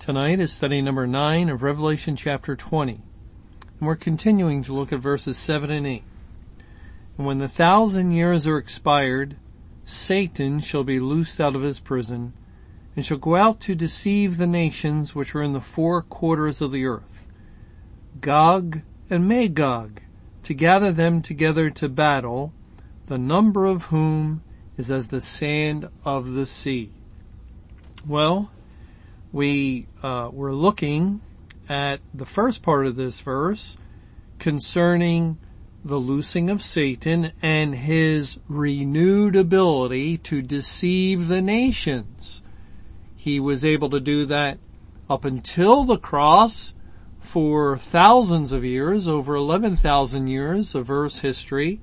Tonight 0.00 0.40
is 0.40 0.50
study 0.50 0.80
number 0.80 1.06
9 1.06 1.50
of 1.50 1.62
Revelation 1.62 2.16
chapter 2.16 2.56
20. 2.56 2.92
And 2.92 3.02
we're 3.86 3.96
continuing 3.96 4.62
to 4.62 4.72
look 4.72 4.94
at 4.94 5.00
verses 5.00 5.36
7 5.36 5.70
and 5.70 5.86
8. 5.86 6.02
And 7.18 7.26
when 7.26 7.36
the 7.36 7.48
thousand 7.48 8.12
years 8.12 8.46
are 8.46 8.56
expired, 8.56 9.36
Satan 9.84 10.60
shall 10.60 10.84
be 10.84 11.00
loosed 11.00 11.38
out 11.38 11.54
of 11.54 11.60
his 11.60 11.78
prison, 11.78 12.32
and 12.96 13.04
shall 13.04 13.18
go 13.18 13.36
out 13.36 13.60
to 13.60 13.74
deceive 13.74 14.38
the 14.38 14.46
nations 14.46 15.14
which 15.14 15.34
are 15.34 15.42
in 15.42 15.52
the 15.52 15.60
four 15.60 16.00
quarters 16.00 16.62
of 16.62 16.72
the 16.72 16.86
earth, 16.86 17.28
Gog 18.22 18.80
and 19.10 19.28
Magog, 19.28 20.00
to 20.44 20.54
gather 20.54 20.92
them 20.92 21.20
together 21.20 21.68
to 21.68 21.90
battle, 21.90 22.54
the 23.08 23.18
number 23.18 23.66
of 23.66 23.84
whom 23.84 24.42
is 24.78 24.90
as 24.90 25.08
the 25.08 25.20
sand 25.20 25.90
of 26.06 26.30
the 26.30 26.46
sea. 26.46 26.90
Well, 28.06 28.50
we 29.32 29.86
uh, 30.02 30.30
were 30.32 30.54
looking 30.54 31.20
at 31.68 32.00
the 32.12 32.26
first 32.26 32.62
part 32.62 32.86
of 32.86 32.96
this 32.96 33.20
verse 33.20 33.76
concerning 34.38 35.38
the 35.84 35.98
loosing 35.98 36.50
of 36.50 36.62
Satan 36.62 37.32
and 37.40 37.74
his 37.74 38.38
renewed 38.48 39.36
ability 39.36 40.18
to 40.18 40.42
deceive 40.42 41.28
the 41.28 41.40
nations. 41.40 42.42
He 43.16 43.40
was 43.40 43.64
able 43.64 43.90
to 43.90 44.00
do 44.00 44.26
that 44.26 44.58
up 45.08 45.24
until 45.24 45.84
the 45.84 45.98
cross 45.98 46.74
for 47.20 47.76
thousands 47.76 48.50
of 48.50 48.64
years, 48.64 49.06
over 49.06 49.34
11,000 49.34 50.26
years 50.26 50.74
of 50.74 50.90
Earth's 50.90 51.18
history. 51.18 51.80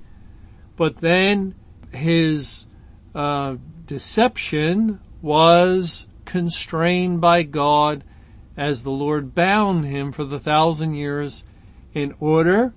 But 0.75 0.97
then 0.97 1.55
his 1.91 2.67
uh, 3.15 3.57
deception 3.85 4.99
was 5.21 6.06
constrained 6.27 7.19
by 7.19 7.41
God 7.41 8.03
as 8.55 8.83
the 8.83 8.91
Lord 8.91 9.33
bound 9.33 9.85
him 9.85 10.11
for 10.11 10.23
the 10.23 10.39
thousand 10.39 10.93
years 10.93 11.43
in 11.93 12.13
order 12.19 12.73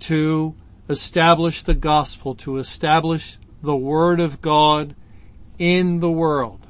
to 0.00 0.54
establish 0.88 1.62
the 1.62 1.74
gospel, 1.74 2.34
to 2.34 2.58
establish 2.58 3.38
the 3.62 3.76
word 3.76 4.20
of 4.20 4.42
God 4.42 4.94
in 5.58 6.00
the 6.00 6.10
world. 6.10 6.66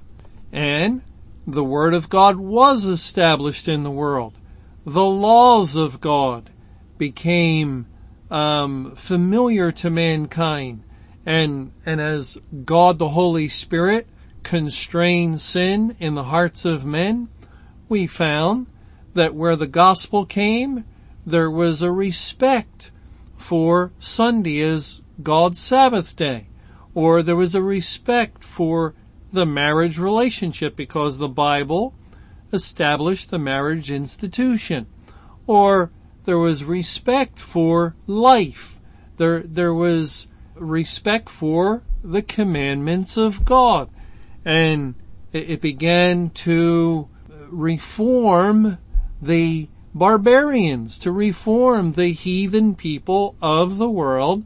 And 0.53 1.03
the 1.47 1.65
word 1.65 1.95
of 1.95 2.09
God 2.09 2.37
was 2.37 2.85
established 2.85 3.67
in 3.67 3.83
the 3.83 3.91
world. 3.91 4.35
The 4.85 5.05
laws 5.05 5.77
of 5.77 6.01
God 6.01 6.51
became 6.99 7.87
um, 8.31 8.95
familiar 8.95 9.73
to 9.73 9.89
mankind, 9.89 10.83
and 11.25 11.73
and 11.87 12.01
as 12.01 12.37
God 12.65 12.99
the 12.99 13.11
Holy 13.11 13.49
Spirit 13.49 14.07
constrain 14.43 15.39
sin 15.39 15.97
in 15.99 16.15
the 16.15 16.25
hearts 16.25 16.65
of 16.65 16.85
men, 16.85 17.29
we 17.89 18.07
found 18.07 18.67
that 19.15 19.35
where 19.35 19.57
the 19.57 19.67
gospel 19.67 20.25
came, 20.25 20.85
there 21.27 21.51
was 21.51 21.83
a 21.83 21.93
respect 21.93 22.91
for 23.37 23.93
Sunday 23.99 24.61
as 24.61 25.03
God's 25.23 25.59
Sabbath 25.59 26.17
day, 26.17 26.47
or 26.95 27.23
there 27.23 27.37
was 27.37 27.55
a 27.55 27.63
respect 27.63 28.45
for 28.45 28.95
the 29.33 29.47
marriage 29.47 29.99
relationship 29.99 30.77
because 30.77 31.19
the 31.19 31.29
Bible 31.29 31.95
established 32.53 33.31
the 33.31 33.39
marriage 33.39 33.91
institution, 33.91 34.87
or 35.47 35.91
there 36.25 36.39
was 36.39 36.65
respect 36.65 37.39
for 37.39 37.95
life. 38.07 38.81
There, 39.17 39.41
there 39.41 39.75
was 39.75 40.29
respect 40.55 41.29
for 41.29 41.83
the 42.03 42.23
commandments 42.23 43.17
of 43.17 43.45
God 43.45 43.91
and 44.49 44.95
it 45.31 45.61
began 45.61 46.31
to 46.31 47.07
reform 47.51 48.79
the 49.21 49.69
barbarians, 49.95 50.97
to 50.97 51.13
reform 51.13 51.93
the 51.93 52.09
heathen 52.09 52.75
people 52.75 53.37
of 53.43 53.77
the 53.77 53.91
world 53.91 54.43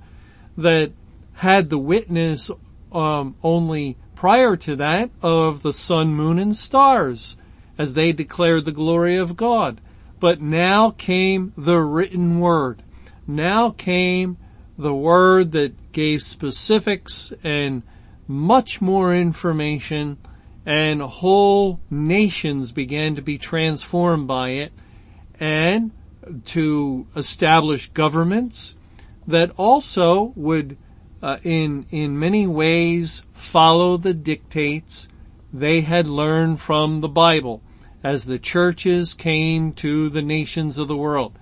that 0.57 0.91
had 1.35 1.71
the 1.71 1.79
witness 1.79 2.51
um, 2.91 3.37
only 3.45 3.97
prior 4.17 4.57
to 4.57 4.75
that 4.75 5.09
of 5.23 5.63
the 5.63 5.73
sun, 5.73 6.13
moon, 6.13 6.41
and 6.41 6.57
stars 6.57 7.37
as 7.79 7.95
they 7.95 8.11
declared 8.11 8.65
the 8.65 8.73
glory 8.73 9.17
of 9.17 9.37
God. 9.37 9.81
But 10.19 10.41
now 10.41 10.91
came 10.91 11.53
the 11.57 11.79
written 11.79 12.41
word. 12.41 12.83
Now 13.25 13.71
came 13.71 14.37
the 14.77 14.95
word 14.95 15.53
that 15.53 15.93
gave 15.93 16.25
specifics 16.25 17.33
and 17.45 17.85
much 18.27 18.81
more 18.81 19.15
information 19.15 20.19
and 20.65 21.03
whole 21.03 21.81
nations 21.91 22.73
began 22.73 23.17
to 23.17 23.23
be 23.23 23.37
transformed 23.39 24.27
by 24.27 24.51
it 24.51 24.73
and 25.41 25.91
to 26.45 27.07
establish 27.17 27.89
governments 27.91 28.77
that 29.27 29.51
also 29.57 30.33
would 30.37 30.77
uh, 31.21 31.37
in 31.43 31.87
in 31.91 32.19
many 32.19 32.47
ways 32.47 33.23
follow 33.33 33.97
the 33.97 34.15
dictates 34.15 35.09
they 35.53 35.81
had 35.81 36.07
learned 36.07 36.61
from 36.61 37.01
the 37.01 37.09
Bible 37.09 37.61
as 38.03 38.25
the 38.25 38.39
churches 38.39 39.15
came 39.15 39.73
to 39.73 40.09
the 40.09 40.23
nations 40.23 40.79
of 40.79 40.89
the 40.89 40.97
world 40.97 41.39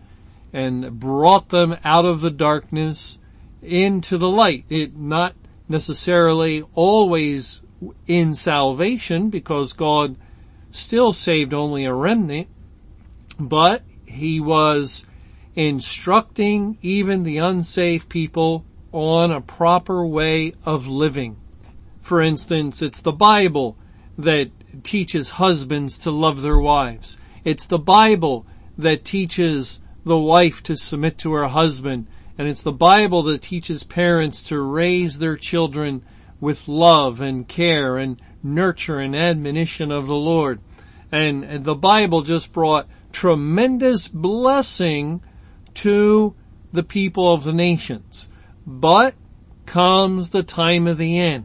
and 0.53 0.99
brought 0.99 1.49
them 1.51 1.77
out 1.85 2.05
of 2.05 2.21
the 2.21 2.31
darkness 2.31 3.19
into 3.63 4.19
the 4.19 4.29
light. 4.29 4.65
It 4.69 4.97
not 4.97 5.35
necessarily 5.71 6.65
always 6.75 7.63
in 8.07 8.35
salvation 8.35 9.31
because 9.31 9.73
God 9.73 10.17
still 10.73 11.13
saved 11.13 11.55
only 11.55 11.85
a 11.85 11.95
remnant, 11.95 12.49
but 13.39 13.83
he 14.05 14.41
was 14.41 15.05
instructing 15.55 16.77
even 16.83 17.23
the 17.23 17.39
unsaved 17.39 18.09
people 18.09 18.65
on 18.93 19.31
a 19.31 19.41
proper 19.41 20.05
way 20.05 20.53
of 20.67 20.89
living. 20.89 21.37
For 22.03 22.21
instance, 22.21 22.83
it's 22.83 23.03
the 23.03 23.13
Bible 23.13 23.77
that 24.19 24.51
teaches 24.83 25.31
husbands 25.31 25.99
to 25.99 26.11
love 26.11 26.43
their 26.43 26.59
wives. 26.59 27.17
It's 27.45 27.67
the 27.67 27.79
Bible 27.79 28.45
that 28.77 29.05
teaches 29.05 29.81
the 30.05 30.19
wife 30.19 30.63
to 30.65 30.77
submit 30.77 31.19
to 31.19 31.33
her 31.33 31.49
husband 31.49 32.09
and 32.41 32.49
it's 32.49 32.63
the 32.63 32.73
Bible 32.73 33.25
that 33.25 33.43
teaches 33.43 33.83
parents 33.83 34.45
to 34.45 34.59
raise 34.59 35.19
their 35.19 35.37
children 35.37 36.03
with 36.41 36.69
love 36.69 37.21
and 37.21 37.47
care 37.47 37.99
and 37.99 38.19
nurture 38.43 38.99
and 38.99 39.15
admonition 39.15 39.93
of 39.93 40.07
the 40.07 40.17
Lord. 40.17 40.59
And, 41.13 41.45
and 41.45 41.67
the 41.67 41.75
Bible 41.75 42.23
just 42.23 42.51
brought 42.51 42.89
tremendous 43.13 44.09
blessing 44.09 45.21
to 45.75 46.35
the 46.73 46.83
people 46.83 47.31
of 47.31 47.45
the 47.45 47.53
nations. 47.53 48.31
But 48.67 49.15
comes 49.67 50.31
the 50.31 50.43
time 50.43 50.87
of 50.87 50.97
the 50.97 51.19
end. 51.19 51.45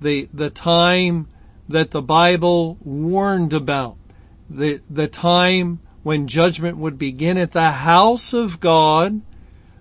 The, 0.00 0.30
the 0.32 0.48
time 0.48 1.28
that 1.68 1.90
the 1.90 2.00
Bible 2.00 2.78
warned 2.80 3.52
about. 3.52 3.98
The, 4.48 4.80
the 4.88 5.06
time 5.06 5.80
when 6.02 6.28
judgment 6.28 6.78
would 6.78 6.96
begin 6.96 7.36
at 7.36 7.52
the 7.52 7.72
house 7.72 8.32
of 8.32 8.58
God 8.58 9.20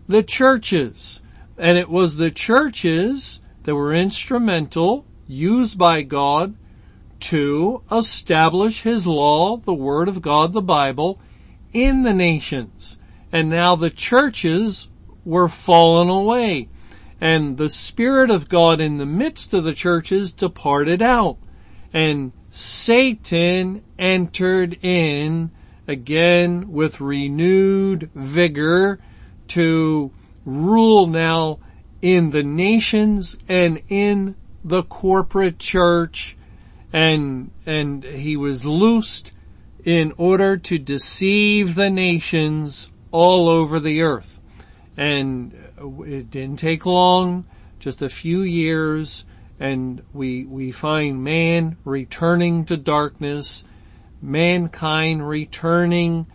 the 0.07 0.23
churches. 0.23 1.21
And 1.57 1.77
it 1.77 1.89
was 1.89 2.15
the 2.15 2.31
churches 2.31 3.41
that 3.63 3.75
were 3.75 3.94
instrumental, 3.94 5.05
used 5.27 5.77
by 5.77 6.01
God 6.01 6.55
to 7.21 7.81
establish 7.91 8.81
His 8.81 9.07
law, 9.07 9.57
the 9.57 9.73
Word 9.73 10.09
of 10.09 10.21
God, 10.21 10.53
the 10.53 10.61
Bible, 10.61 11.19
in 11.71 12.03
the 12.03 12.13
nations. 12.13 12.97
And 13.31 13.50
now 13.50 13.75
the 13.75 13.89
churches 13.89 14.89
were 15.25 15.47
fallen 15.47 16.09
away. 16.09 16.69
And 17.21 17.57
the 17.57 17.69
Spirit 17.69 18.29
of 18.29 18.49
God 18.49 18.81
in 18.81 18.97
the 18.97 19.06
midst 19.06 19.53
of 19.53 19.63
the 19.63 19.73
churches 19.73 20.33
departed 20.33 21.01
out. 21.01 21.38
And 21.94 22.33
Satan 22.49 23.83
entered 23.97 24.77
in 24.83 25.51
again 25.88 26.71
with 26.71 26.99
renewed 26.99 28.09
vigor 28.13 28.99
to 29.50 30.12
rule 30.45 31.07
now 31.07 31.60
in 32.01 32.31
the 32.31 32.44
nations 32.44 33.38
and 33.48 33.81
in 33.88 34.36
the 34.63 34.84
corporate 34.84 35.60
church 35.60 36.38
and, 36.92 37.50
and 37.66 38.04
he 38.04 38.38
was 38.38 38.63
loosed 38.63 39.31
in 39.84 40.13
order 40.18 40.57
to 40.57 40.78
deceive 40.78 41.75
the 41.75 41.90
nations 41.90 42.90
all 43.12 43.50
over 43.50 43.80
the 43.80 44.04
earth. 44.04 44.42
And 44.95 45.54
it 46.06 46.30
didn't 46.30 46.60
take 46.60 46.86
long, 46.86 47.45
just 47.80 48.01
a 48.01 48.10
few 48.10 48.42
years, 48.42 49.25
and 49.60 50.04
we, 50.13 50.45
we 50.45 50.72
find 50.72 51.24
man 51.24 51.78
returning 51.84 52.66
to 52.66 52.78
darkness, 52.78 53.63
mankind 54.22 55.28
returning 55.28 56.28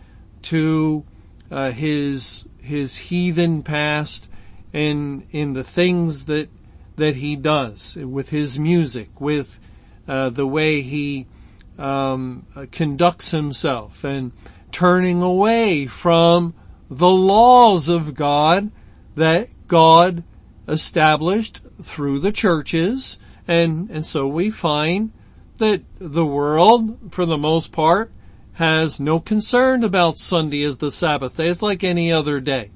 to 0.43 1.05
uh, 1.49 1.71
his 1.71 2.48
his 2.69 2.95
heathen 2.95 3.63
past 3.63 4.29
and 4.71 5.25
in 5.31 5.53
the 5.53 5.63
things 5.63 6.25
that 6.25 6.47
that 6.95 7.15
he 7.15 7.35
does 7.35 7.95
with 7.95 8.29
his 8.29 8.59
music, 8.59 9.19
with 9.19 9.59
uh, 10.07 10.29
the 10.29 10.45
way 10.45 10.81
he 10.81 11.25
um, 11.77 12.45
conducts 12.71 13.31
himself, 13.31 14.03
and 14.03 14.31
turning 14.71 15.21
away 15.21 15.87
from 15.87 16.53
the 16.89 17.09
laws 17.09 17.89
of 17.89 18.13
God 18.13 18.69
that 19.15 19.49
God 19.67 20.23
established 20.67 21.61
through 21.81 22.19
the 22.19 22.31
churches, 22.31 23.17
and 23.47 23.89
and 23.89 24.05
so 24.05 24.27
we 24.27 24.51
find 24.51 25.11
that 25.57 25.81
the 25.97 26.25
world, 26.25 27.11
for 27.11 27.25
the 27.25 27.37
most 27.37 27.71
part, 27.71 28.11
has 28.59 28.99
no 28.99 29.21
concern 29.21 29.85
about 29.85 30.17
Sunday 30.17 30.63
as 30.63 30.79
the 30.79 30.91
Sabbath 30.91 31.37
day. 31.37 31.47
It's 31.47 31.61
like 31.61 31.81
any 31.81 32.11
other 32.11 32.41
day. 32.41 32.71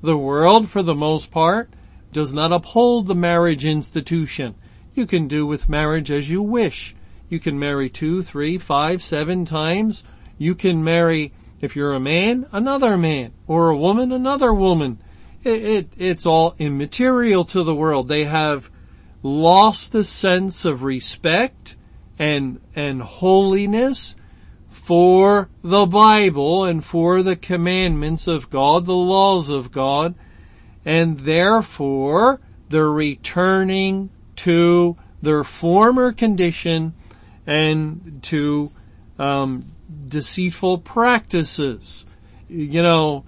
The 0.00 0.16
world, 0.16 0.70
for 0.70 0.82
the 0.82 0.94
most 0.94 1.30
part, 1.30 1.68
does 2.10 2.32
not 2.32 2.52
uphold 2.52 3.06
the 3.06 3.14
marriage 3.14 3.62
institution. 3.62 4.54
You 4.94 5.04
can 5.04 5.28
do 5.28 5.46
with 5.46 5.68
marriage 5.68 6.10
as 6.10 6.30
you 6.30 6.40
wish. 6.40 6.94
You 7.28 7.38
can 7.38 7.58
marry 7.58 7.90
two, 7.90 8.22
three, 8.22 8.56
five, 8.56 9.02
seven 9.02 9.44
times. 9.44 10.04
You 10.38 10.54
can 10.54 10.82
marry, 10.82 11.34
if 11.60 11.76
you're 11.76 11.92
a 11.92 12.00
man, 12.00 12.46
another 12.50 12.96
man, 12.96 13.34
or 13.46 13.68
a 13.68 13.76
woman, 13.76 14.12
another 14.12 14.54
woman. 14.54 15.00
It, 15.44 15.62
it, 15.62 15.88
it's 15.98 16.24
all 16.24 16.54
immaterial 16.58 17.44
to 17.44 17.62
the 17.62 17.74
world. 17.74 18.08
They 18.08 18.24
have 18.24 18.70
lost 19.22 19.92
the 19.92 20.02
sense 20.02 20.64
of 20.64 20.82
respect 20.82 21.76
and, 22.18 22.58
and 22.74 23.02
holiness 23.02 24.16
for 24.76 25.48
the 25.64 25.84
Bible 25.86 26.64
and 26.64 26.84
for 26.84 27.22
the 27.22 27.34
commandments 27.34 28.28
of 28.28 28.50
God, 28.50 28.86
the 28.86 28.94
laws 28.94 29.50
of 29.50 29.72
God, 29.72 30.14
and 30.84 31.20
therefore 31.20 32.40
they're 32.68 32.92
returning 32.92 34.10
to 34.36 34.96
their 35.20 35.42
former 35.42 36.12
condition 36.12 36.94
and 37.46 38.20
to 38.22 38.70
um, 39.18 39.64
deceitful 40.06 40.78
practices. 40.78 42.06
You 42.48 42.82
know, 42.82 43.24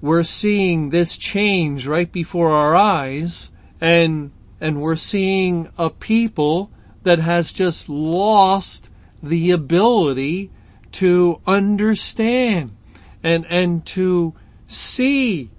we're 0.00 0.22
seeing 0.22 0.88
this 0.88 1.18
change 1.18 1.86
right 1.86 2.10
before 2.10 2.50
our 2.50 2.74
eyes, 2.74 3.50
and 3.78 4.30
and 4.58 4.80
we're 4.80 4.96
seeing 4.96 5.68
a 5.76 5.90
people 5.90 6.70
that 7.02 7.18
has 7.18 7.52
just 7.52 7.90
lost 7.90 8.88
the 9.22 9.50
ability 9.50 10.50
to 10.94 11.40
understand 11.44 12.76
and, 13.20 13.44
and 13.50 13.84
to 13.84 14.32
see 14.68 15.50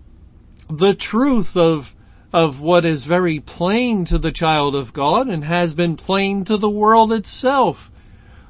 the 0.69 0.93
truth 0.93 1.57
of, 1.57 1.93
of 2.31 2.61
what 2.61 2.85
is 2.85 3.03
very 3.03 3.41
plain 3.41 4.05
to 4.05 4.17
the 4.17 4.31
child 4.31 4.77
of 4.77 4.93
God 4.93 5.27
and 5.27 5.43
has 5.43 5.73
been 5.73 5.97
plain 5.97 6.45
to 6.45 6.55
the 6.55 6.69
world 6.69 7.11
itself 7.11 7.91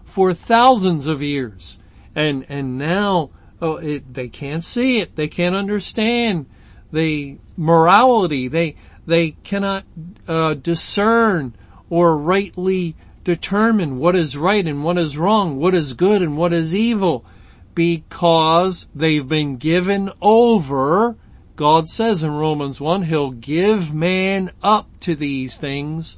for 0.04 0.32
thousands 0.36 1.08
of 1.08 1.24
years. 1.24 1.80
And, 2.14 2.46
and 2.50 2.78
now, 2.78 3.32
oh, 3.60 3.78
it, 3.78 4.14
they 4.14 4.28
can't 4.28 4.64
see 4.64 5.00
it. 5.00 5.16
They 5.16 5.28
can't 5.28 5.56
understand 5.56 6.46
the 6.92 7.40
morality. 7.58 8.48
They, 8.48 8.76
they 9.08 9.32
cannot, 9.32 9.86
uh, 10.28 10.54
discern 10.54 11.56
or 11.90 12.20
rightly 12.20 12.96
determine 13.26 13.98
what 13.98 14.16
is 14.16 14.38
right 14.38 14.66
and 14.66 14.84
what 14.84 14.98
is 14.98 15.18
wrong, 15.18 15.58
what 15.58 15.74
is 15.74 15.96
good 15.96 16.22
and 16.22 16.38
what 16.38 16.54
is 16.54 16.74
evil, 16.74 17.26
because 17.74 18.88
they've 18.96 19.28
been 19.28 19.58
given 19.58 20.10
over, 20.22 21.18
God 21.58 21.90
says 21.90 22.24
in 22.24 22.32
Romans 22.32 22.80
1, 22.80 23.02
He'll 23.04 23.32
give 23.32 23.94
man 23.94 24.52
up 24.64 24.88
to 25.02 25.16
these 25.16 25.58
things, 25.58 26.18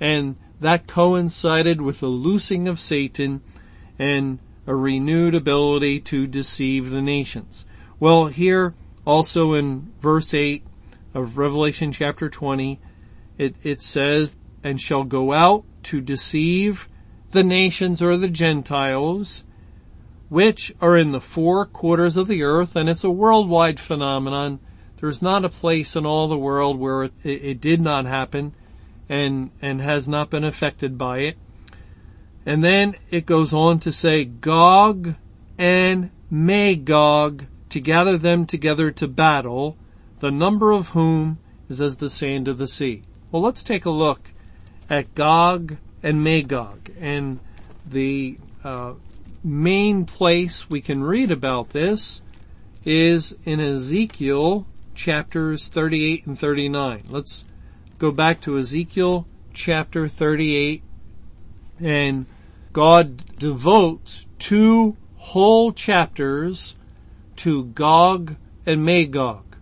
and 0.00 0.36
that 0.58 0.86
coincided 0.86 1.80
with 1.80 2.00
the 2.00 2.08
loosing 2.08 2.66
of 2.66 2.80
Satan 2.80 3.42
and 3.98 4.38
a 4.66 4.74
renewed 4.74 5.34
ability 5.34 6.00
to 6.00 6.26
deceive 6.26 6.90
the 6.90 7.02
nations. 7.02 7.66
Well, 8.00 8.26
here 8.26 8.74
also 9.04 9.52
in 9.52 9.92
verse 10.00 10.32
8 10.32 10.64
of 11.12 11.36
Revelation 11.36 11.92
chapter 11.92 12.30
20, 12.30 12.80
it, 13.36 13.56
it 13.62 13.82
says 13.82 14.38
and 14.64 14.80
shall 14.80 15.04
go 15.04 15.32
out 15.34 15.64
to 15.86 16.00
deceive 16.00 16.88
the 17.30 17.44
nations 17.44 18.02
or 18.02 18.16
the 18.16 18.28
Gentiles, 18.28 19.44
which 20.28 20.72
are 20.80 20.96
in 20.96 21.12
the 21.12 21.20
four 21.20 21.64
quarters 21.64 22.16
of 22.16 22.26
the 22.26 22.42
earth, 22.42 22.74
and 22.74 22.88
it's 22.88 23.04
a 23.04 23.10
worldwide 23.10 23.78
phenomenon. 23.78 24.58
There's 24.96 25.22
not 25.22 25.44
a 25.44 25.48
place 25.48 25.94
in 25.94 26.04
all 26.04 26.26
the 26.26 26.38
world 26.38 26.78
where 26.78 27.04
it, 27.04 27.12
it 27.22 27.60
did 27.60 27.80
not 27.80 28.06
happen 28.06 28.52
and, 29.08 29.50
and 29.62 29.80
has 29.80 30.08
not 30.08 30.30
been 30.30 30.42
affected 30.42 30.98
by 30.98 31.18
it. 31.18 31.38
And 32.44 32.64
then 32.64 32.96
it 33.10 33.24
goes 33.26 33.54
on 33.54 33.78
to 33.80 33.92
say 33.92 34.24
Gog 34.24 35.14
and 35.56 36.10
Magog 36.28 37.46
to 37.68 37.80
gather 37.80 38.18
them 38.18 38.46
together 38.46 38.90
to 38.90 39.06
battle, 39.06 39.76
the 40.18 40.32
number 40.32 40.72
of 40.72 40.90
whom 40.90 41.38
is 41.68 41.80
as 41.80 41.96
the 41.96 42.10
sand 42.10 42.48
of 42.48 42.58
the 42.58 42.66
sea. 42.68 43.02
Well, 43.30 43.42
let's 43.42 43.62
take 43.62 43.84
a 43.84 43.90
look 43.90 44.32
at 44.88 45.14
Gog 45.14 45.76
and 46.02 46.22
Magog. 46.22 46.90
And 47.00 47.40
the 47.86 48.38
uh, 48.64 48.94
main 49.42 50.04
place 50.04 50.68
we 50.68 50.80
can 50.80 51.02
read 51.02 51.30
about 51.30 51.70
this 51.70 52.22
is 52.84 53.34
in 53.44 53.60
Ezekiel 53.60 54.66
chapters 54.94 55.68
38 55.68 56.26
and 56.26 56.38
39. 56.38 57.04
Let's 57.08 57.44
go 57.98 58.10
back 58.10 58.40
to 58.42 58.58
Ezekiel 58.58 59.26
chapter 59.52 60.08
38 60.08 60.82
and 61.80 62.26
God 62.72 63.38
devotes 63.38 64.26
two 64.38 64.96
whole 65.16 65.72
chapters 65.72 66.76
to 67.36 67.64
Gog 67.64 68.36
and 68.64 68.84
Magog. 68.84 69.56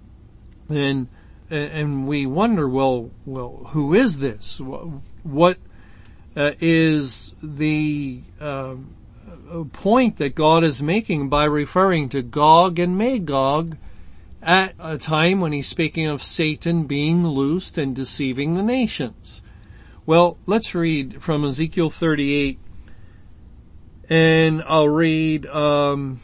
And 0.68 1.08
and 1.50 2.08
we 2.08 2.26
wonder, 2.26 2.68
well, 2.68 3.10
well, 3.24 3.66
who 3.68 3.94
is 3.94 4.18
this? 4.18 4.60
What 5.24 5.58
uh, 6.36 6.52
is 6.60 7.34
the 7.42 8.22
uh, 8.40 8.76
point 9.72 10.18
that 10.18 10.34
God 10.34 10.62
is 10.64 10.82
making 10.82 11.28
by 11.28 11.44
referring 11.44 12.08
to 12.10 12.22
Gog 12.22 12.78
and 12.78 12.96
Magog 12.96 13.76
at 14.42 14.74
a 14.78 14.98
time 14.98 15.40
when 15.40 15.52
he's 15.52 15.66
speaking 15.66 16.06
of 16.06 16.22
Satan 16.22 16.84
being 16.84 17.26
loosed 17.26 17.78
and 17.78 17.96
deceiving 17.96 18.54
the 18.54 18.62
nations. 18.62 19.42
Well, 20.06 20.36
let's 20.46 20.74
read 20.74 21.22
from 21.22 21.44
Ezekiel 21.44 21.90
38 21.90 22.58
and 24.08 24.62
I'll 24.66 24.88
read 24.88 25.46
um, 25.46 26.20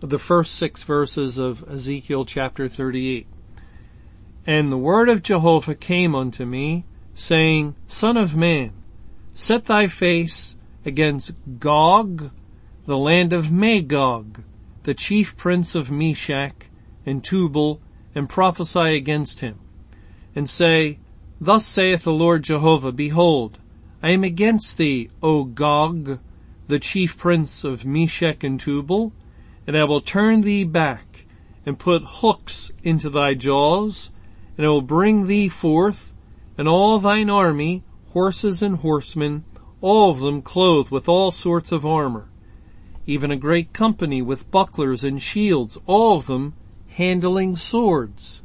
the 0.00 0.18
first 0.18 0.56
six 0.56 0.82
verses 0.82 1.38
of 1.38 1.64
Ezekiel 1.68 2.26
chapter 2.26 2.68
38. 2.68 3.26
And 4.46 4.70
the 4.70 4.78
word 4.78 5.08
of 5.08 5.22
Jehovah 5.22 5.74
came 5.74 6.14
unto 6.14 6.44
me, 6.44 6.84
saying, 7.14 7.74
Son 7.86 8.16
of 8.16 8.36
man, 8.36 8.72
set 9.32 9.66
thy 9.66 9.86
face 9.86 10.56
against 10.84 11.32
Gog, 11.58 12.30
the 12.86 12.98
land 12.98 13.32
of 13.32 13.50
Magog, 13.50 14.42
the 14.82 14.94
chief 14.94 15.36
prince 15.36 15.74
of 15.74 15.90
Meshech 15.90 16.68
and 17.06 17.24
Tubal, 17.24 17.80
and 18.14 18.28
prophesy 18.28 18.96
against 18.96 19.40
him, 19.40 19.58
and 20.34 20.48
say, 20.48 20.98
Thus 21.40 21.66
saith 21.66 22.04
the 22.04 22.12
Lord 22.12 22.44
Jehovah, 22.44 22.92
Behold, 22.92 23.58
I 24.02 24.10
am 24.10 24.24
against 24.24 24.76
thee, 24.76 25.08
O 25.22 25.44
Gog, 25.44 26.18
the 26.68 26.78
chief 26.78 27.16
prince 27.16 27.64
of 27.64 27.84
Meshech 27.84 28.44
and 28.44 28.60
Tubal, 28.60 29.12
and 29.66 29.76
I 29.76 29.84
will 29.84 30.00
turn 30.00 30.42
thee 30.42 30.64
back, 30.64 31.26
and 31.64 31.78
put 31.78 32.02
hooks 32.04 32.70
into 32.82 33.08
thy 33.08 33.34
jaws, 33.34 34.10
and 34.56 34.66
I 34.66 34.68
will 34.68 34.82
bring 34.82 35.26
thee 35.26 35.48
forth, 35.48 36.13
and 36.56 36.68
all 36.68 36.98
thine 36.98 37.30
army, 37.30 37.82
horses 38.12 38.62
and 38.62 38.76
horsemen, 38.76 39.44
all 39.80 40.10
of 40.10 40.20
them 40.20 40.40
clothed 40.40 40.90
with 40.90 41.08
all 41.08 41.30
sorts 41.30 41.72
of 41.72 41.84
armor, 41.84 42.28
even 43.06 43.30
a 43.30 43.36
great 43.36 43.72
company 43.72 44.22
with 44.22 44.50
bucklers 44.50 45.04
and 45.04 45.20
shields, 45.20 45.78
all 45.86 46.16
of 46.16 46.26
them 46.26 46.54
handling 46.88 47.56
swords. 47.56 48.42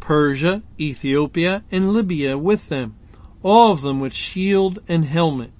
Persia, 0.00 0.62
Ethiopia, 0.78 1.64
and 1.70 1.92
Libya 1.92 2.36
with 2.36 2.68
them, 2.68 2.96
all 3.42 3.72
of 3.72 3.82
them 3.82 4.00
with 4.00 4.14
shield 4.14 4.78
and 4.88 5.04
helmet. 5.04 5.52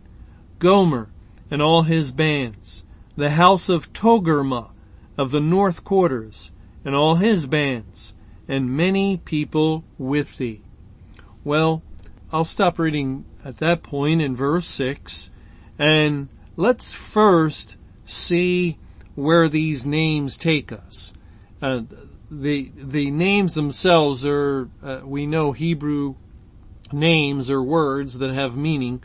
Gomer 0.59 1.11
and 1.51 1.63
all 1.63 1.83
his 1.83 2.11
bands, 2.11 2.85
the 3.17 3.31
house 3.31 3.69
of 3.69 3.93
Togarmah 3.93 4.71
of 5.17 5.31
the 5.31 5.41
north 5.41 5.85
quarters, 5.85 6.51
and 6.85 6.95
all 6.95 7.17
his 7.17 7.47
bands, 7.47 8.15
and 8.49 8.77
many 8.77 9.17
people 9.17 9.85
with 9.97 10.39
thee. 10.39 10.64
Well, 11.45 11.83
I'll 12.33 12.47
stop 12.47 12.79
reading 12.79 13.27
at 13.45 13.59
that 13.59 13.83
point 13.83 14.23
in 14.23 14.35
verse 14.35 14.67
6, 14.67 15.31
and 15.79 16.29
let's 16.57 16.91
first 16.91 17.77
see 18.07 18.79
where 19.15 19.49
these 19.49 19.85
names 19.85 20.39
take 20.39 20.73
us. 20.73 21.13
Uh, 21.61 21.83
the 22.31 22.73
the 22.75 23.11
names 23.11 23.55
themselves 23.55 24.25
are 24.25 24.69
uh, 24.83 25.03
we 25.05 25.27
know 25.27 25.53
Hebrew 25.53 26.17
names 26.93 27.51
or 27.51 27.63
words 27.63 28.19
that 28.19 28.33
have 28.33 28.57
meaning, 28.57 29.03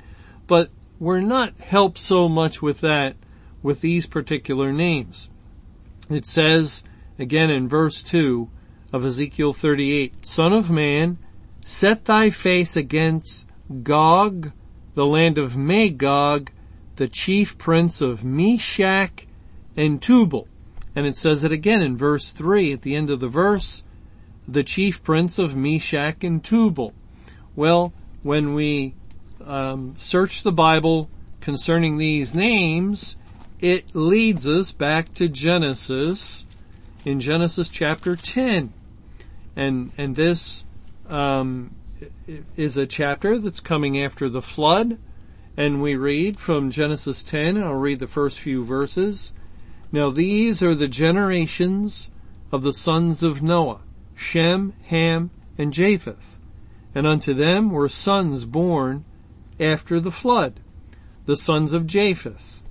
but 0.48 0.69
we're 0.98 1.22
not 1.22 1.60
helped 1.60 1.98
so 1.98 2.29
much 2.29 2.62
with 2.62 2.79
that 2.81 3.15
with 3.62 3.81
these 3.81 4.08
particular 4.08 4.72
names. 4.72 5.29
It 6.10 6.25
says 6.25 6.84
again 7.19 7.50
in 7.50 7.67
verse 7.67 8.01
2 8.01 8.50
of 8.91 9.05
Ezekiel 9.05 9.53
38, 9.53 10.25
Son 10.25 10.53
of 10.53 10.72
man, 10.72 11.19
set 11.63 12.06
thy 12.06 12.30
face 12.30 12.75
against 12.75 13.48
Gog, 13.84 14.51
the 14.96 15.06
land 15.06 15.38
of 15.38 15.56
Magog, 15.56 16.51
the 16.96 17.08
chief 17.08 17.58
prince 17.58 18.01
of 18.01 18.24
Meshech 18.24 19.28
and 19.78 20.01
Tubal. 20.01 20.48
And 20.96 21.06
it 21.06 21.16
says 21.16 21.44
it 21.44 21.51
again 21.51 21.82
in 21.82 21.96
verse 21.96 22.32
3 22.32 22.74
at 22.74 22.82
the 22.82 22.96
end 22.96 23.10
of 23.10 23.20
the 23.20 23.30
verse, 23.30 23.84
the 24.48 24.63
chief 24.63 25.04
prince 25.04 25.38
of 25.38 25.56
Meshech 25.56 26.24
and 26.24 26.44
Tubal. 26.44 26.94
Well, 27.56 27.94
when 28.24 28.54
we 28.54 28.96
um, 29.46 29.96
search 29.98 30.44
the 30.44 30.51
Bible 30.51 31.10
concerning 31.39 31.98
these 31.98 32.36
names, 32.36 33.16
it 33.60 33.96
leads 33.96 34.48
us 34.48 34.72
back 34.72 35.13
to 35.16 35.30
Genesis 35.30 36.46
in 37.06 37.20
Genesis 37.20 37.70
chapter 37.70 38.16
10. 38.16 38.74
And, 39.56 39.92
and 39.98 40.16
this, 40.16 40.63
um, 41.10 41.75
is 42.56 42.78
a 42.78 42.88
chapter 42.88 43.38
that's 43.38 43.60
coming 43.60 44.01
after 44.01 44.30
the 44.30 44.42
flood. 44.42 44.98
And 45.58 45.82
we 45.82 45.96
read 45.96 46.39
from 46.39 46.72
Genesis 46.72 47.22
10, 47.24 47.58
and 47.58 47.66
I'll 47.66 47.74
read 47.74 48.00
the 48.00 48.08
first 48.08 48.39
few 48.39 48.63
verses. 48.63 49.34
Now 49.92 50.10
these 50.10 50.62
are 50.62 50.75
the 50.75 50.88
generations 50.88 52.12
of 52.51 52.63
the 52.63 52.74
sons 52.74 53.24
of 53.24 53.42
Noah, 53.42 53.82
Shem, 54.16 54.74
Ham, 54.86 55.32
and 55.58 55.74
Japheth. 55.74 56.39
And 56.96 57.06
unto 57.06 57.34
them 57.34 57.72
were 57.72 57.89
sons 57.89 58.46
born 58.46 59.06
after 59.60 60.00
the 60.00 60.12
flood, 60.12 60.60
the 61.25 61.36
sons 61.36 61.74
of 61.74 61.86
Japheth, 61.86 62.63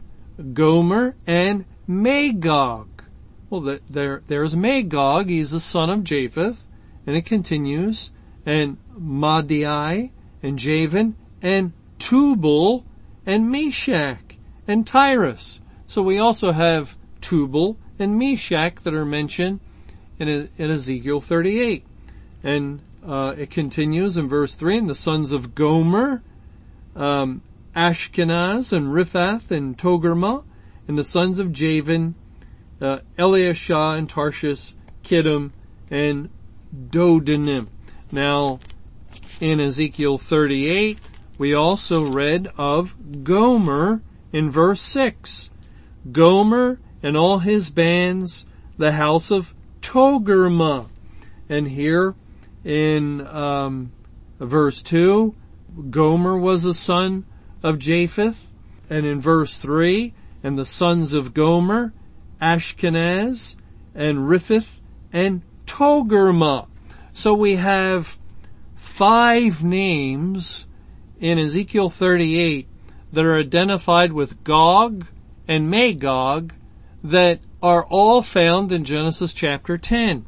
Gomer 0.52 1.16
and 1.26 1.66
Magog. 1.86 2.88
Well, 3.50 3.78
there, 3.88 4.22
there's 4.26 4.56
Magog, 4.56 5.28
he's 5.28 5.52
the 5.52 5.60
son 5.60 5.90
of 5.90 6.04
Japheth, 6.04 6.66
and 7.06 7.16
it 7.16 7.24
continues, 7.24 8.12
and 8.48 8.78
Madai, 8.96 10.10
and 10.42 10.58
Javan, 10.58 11.14
and 11.42 11.74
Tubal, 11.98 12.82
and 13.26 13.50
Meshech, 13.50 14.38
and 14.66 14.86
Tiras. 14.86 15.60
So 15.86 16.00
we 16.00 16.18
also 16.18 16.52
have 16.52 16.96
Tubal 17.20 17.76
and 17.98 18.18
Meshech 18.18 18.80
that 18.84 18.94
are 18.94 19.04
mentioned 19.04 19.60
in, 20.18 20.48
in 20.56 20.70
Ezekiel 20.70 21.20
38. 21.20 21.84
And 22.42 22.80
uh, 23.06 23.34
it 23.36 23.50
continues 23.50 24.16
in 24.16 24.30
verse 24.30 24.54
3, 24.54 24.78
and 24.78 24.88
the 24.88 24.94
sons 24.94 25.30
of 25.30 25.54
Gomer, 25.54 26.22
um, 26.96 27.42
Ashkenaz 27.76 28.72
and 28.72 28.86
Riphath 28.86 29.50
and 29.50 29.76
Togarmah, 29.76 30.42
and 30.88 30.98
the 30.98 31.04
sons 31.04 31.38
of 31.38 31.52
Javan, 31.52 32.14
uh, 32.80 33.00
Elishah 33.18 33.98
and 33.98 34.08
Tarshish, 34.08 34.72
Kittim, 35.04 35.50
and 35.90 36.30
Dodanim. 36.74 37.68
Now, 38.10 38.60
in 39.40 39.60
Ezekiel 39.60 40.18
38, 40.18 40.98
we 41.36 41.54
also 41.54 42.04
read 42.04 42.48
of 42.56 43.24
Gomer 43.24 44.02
in 44.32 44.50
verse 44.50 44.80
6. 44.80 45.50
Gomer 46.10 46.78
and 47.02 47.16
all 47.16 47.38
his 47.38 47.70
bands, 47.70 48.46
the 48.76 48.92
house 48.92 49.30
of 49.30 49.54
Togarmah. 49.82 50.86
And 51.48 51.68
here 51.68 52.14
in 52.64 53.26
um, 53.26 53.92
verse 54.40 54.82
2, 54.82 55.34
Gomer 55.90 56.36
was 56.36 56.64
a 56.64 56.74
son 56.74 57.24
of 57.62 57.78
Japheth. 57.78 58.50
And 58.90 59.04
in 59.04 59.20
verse 59.20 59.58
3, 59.58 60.14
and 60.42 60.58
the 60.58 60.66
sons 60.66 61.12
of 61.12 61.34
Gomer, 61.34 61.92
Ashkenaz, 62.40 63.56
and 63.94 64.18
Riphath, 64.20 64.80
and 65.12 65.42
Togarmah. 65.66 66.68
So 67.18 67.34
we 67.34 67.56
have 67.56 68.16
five 68.76 69.64
names 69.64 70.68
in 71.18 71.36
Ezekiel 71.36 71.90
38 71.90 72.68
that 73.12 73.24
are 73.24 73.36
identified 73.36 74.12
with 74.12 74.44
Gog 74.44 75.04
and 75.48 75.68
Magog 75.68 76.54
that 77.02 77.40
are 77.60 77.84
all 77.86 78.22
found 78.22 78.70
in 78.70 78.84
Genesis 78.84 79.32
chapter 79.32 79.76
10. 79.76 80.26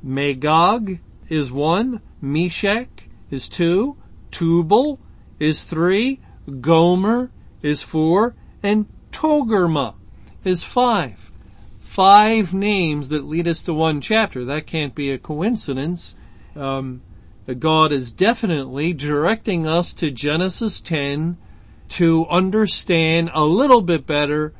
Magog 0.00 0.98
is 1.28 1.50
one, 1.50 2.00
Meshech 2.20 3.08
is 3.28 3.48
two, 3.48 3.96
Tubal 4.30 5.00
is 5.40 5.64
three, 5.64 6.20
Gomer 6.60 7.32
is 7.62 7.82
four, 7.82 8.36
and 8.62 8.86
Togarmah 9.10 9.96
is 10.44 10.62
five. 10.62 11.31
Five 11.92 12.54
names 12.54 13.10
that 13.10 13.26
lead 13.26 13.46
us 13.46 13.62
to 13.64 13.74
one 13.74 14.00
chapter. 14.00 14.46
That 14.46 14.66
can't 14.66 14.94
be 14.94 15.10
a 15.10 15.18
coincidence. 15.18 16.14
Um, 16.56 17.02
God 17.58 17.92
is 17.92 18.14
definitely 18.14 18.94
directing 18.94 19.66
us 19.66 19.92
to 19.96 20.10
Genesis 20.10 20.80
10 20.80 21.36
to 21.90 22.26
understand 22.28 23.30
a 23.34 23.44
little 23.44 23.82
bit 23.82 24.06
better 24.06 24.54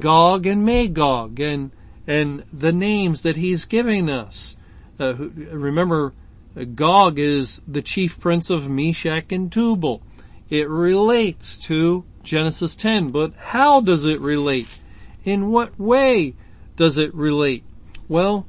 Gog 0.00 0.44
and 0.44 0.64
Magog 0.64 1.38
and, 1.38 1.70
and 2.08 2.40
the 2.52 2.72
names 2.72 3.20
that 3.20 3.36
he's 3.36 3.64
giving 3.64 4.10
us. 4.10 4.56
Uh, 4.98 5.14
remember, 5.52 6.12
Gog 6.74 7.16
is 7.16 7.62
the 7.64 7.82
chief 7.82 8.18
prince 8.18 8.50
of 8.50 8.68
Meshech 8.68 9.30
and 9.30 9.52
Tubal. 9.52 10.02
It 10.50 10.68
relates 10.68 11.56
to 11.58 12.04
Genesis 12.24 12.74
10, 12.74 13.12
but 13.12 13.34
how 13.36 13.80
does 13.80 14.04
it 14.04 14.20
relate? 14.20 14.80
In 15.24 15.52
what 15.52 15.78
way 15.78 16.34
does 16.76 16.98
it 16.98 17.14
relate? 17.14 17.64
Well, 18.08 18.46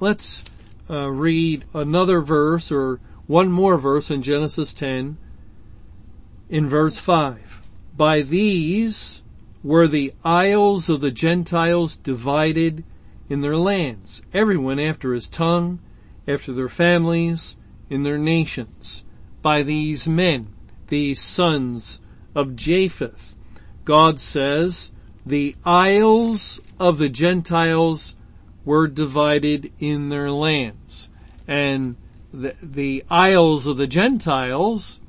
let's 0.00 0.44
uh, 0.90 1.10
read 1.10 1.64
another 1.74 2.20
verse 2.20 2.70
or 2.70 3.00
one 3.26 3.50
more 3.50 3.78
verse 3.78 4.10
in 4.10 4.22
Genesis 4.22 4.74
10 4.74 5.16
in 6.48 6.68
verse 6.68 6.98
5. 6.98 7.62
By 7.96 8.22
these 8.22 9.22
were 9.62 9.86
the 9.86 10.12
isles 10.24 10.88
of 10.88 11.00
the 11.00 11.10
Gentiles 11.10 11.96
divided 11.96 12.84
in 13.28 13.40
their 13.40 13.56
lands, 13.56 14.22
everyone 14.34 14.78
after 14.78 15.14
his 15.14 15.28
tongue, 15.28 15.80
after 16.26 16.52
their 16.52 16.68
families, 16.68 17.56
in 17.88 18.02
their 18.02 18.18
nations. 18.18 19.04
By 19.40 19.62
these 19.62 20.08
men, 20.08 20.48
these 20.88 21.20
sons 21.20 22.00
of 22.34 22.56
Japheth. 22.56 23.34
God 23.84 24.20
says, 24.20 24.92
the 25.24 25.54
isles 25.64 26.60
of 26.78 26.98
the 26.98 27.08
Gentiles 27.08 28.16
were 28.64 28.88
divided 28.88 29.72
in 29.78 30.08
their 30.08 30.30
lands. 30.30 31.10
And 31.46 31.96
the, 32.32 32.54
the 32.62 33.04
isles 33.10 33.66
of 33.66 33.76
the 33.76 33.86
Gentiles 33.86 35.00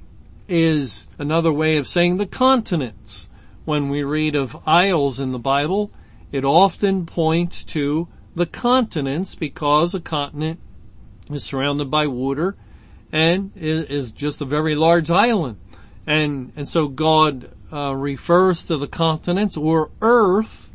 is 0.48 1.08
another 1.18 1.52
way 1.52 1.78
of 1.78 1.88
saying 1.88 2.18
the 2.18 2.26
continents. 2.26 3.30
When 3.66 3.90
we 3.90 4.04
read 4.04 4.36
of 4.36 4.58
isles 4.68 5.20
in 5.20 5.32
the 5.32 5.40
Bible, 5.40 5.90
it 6.32 6.44
often 6.44 7.06
points 7.06 7.64
to 7.66 8.08
the 8.36 8.46
continents 8.46 9.36
because 9.36 9.94
a 9.94 10.02
continent 10.02 10.60
is 11.32 11.44
surrounded 11.44 11.90
by 11.90 12.08
water 12.08 12.56
and 13.12 13.52
is 13.56 14.12
just 14.12 14.42
a 14.42 14.46
very 14.46 14.76
large 14.76 15.10
island. 15.10 15.58
And, 16.06 16.52
and 16.56 16.68
so 16.68 16.88
God 16.88 17.50
uh, 17.74 17.94
refers 17.94 18.66
to 18.66 18.78
the 18.78 18.88
continents 18.88 19.58
or 19.58 19.90
earth 20.02 20.74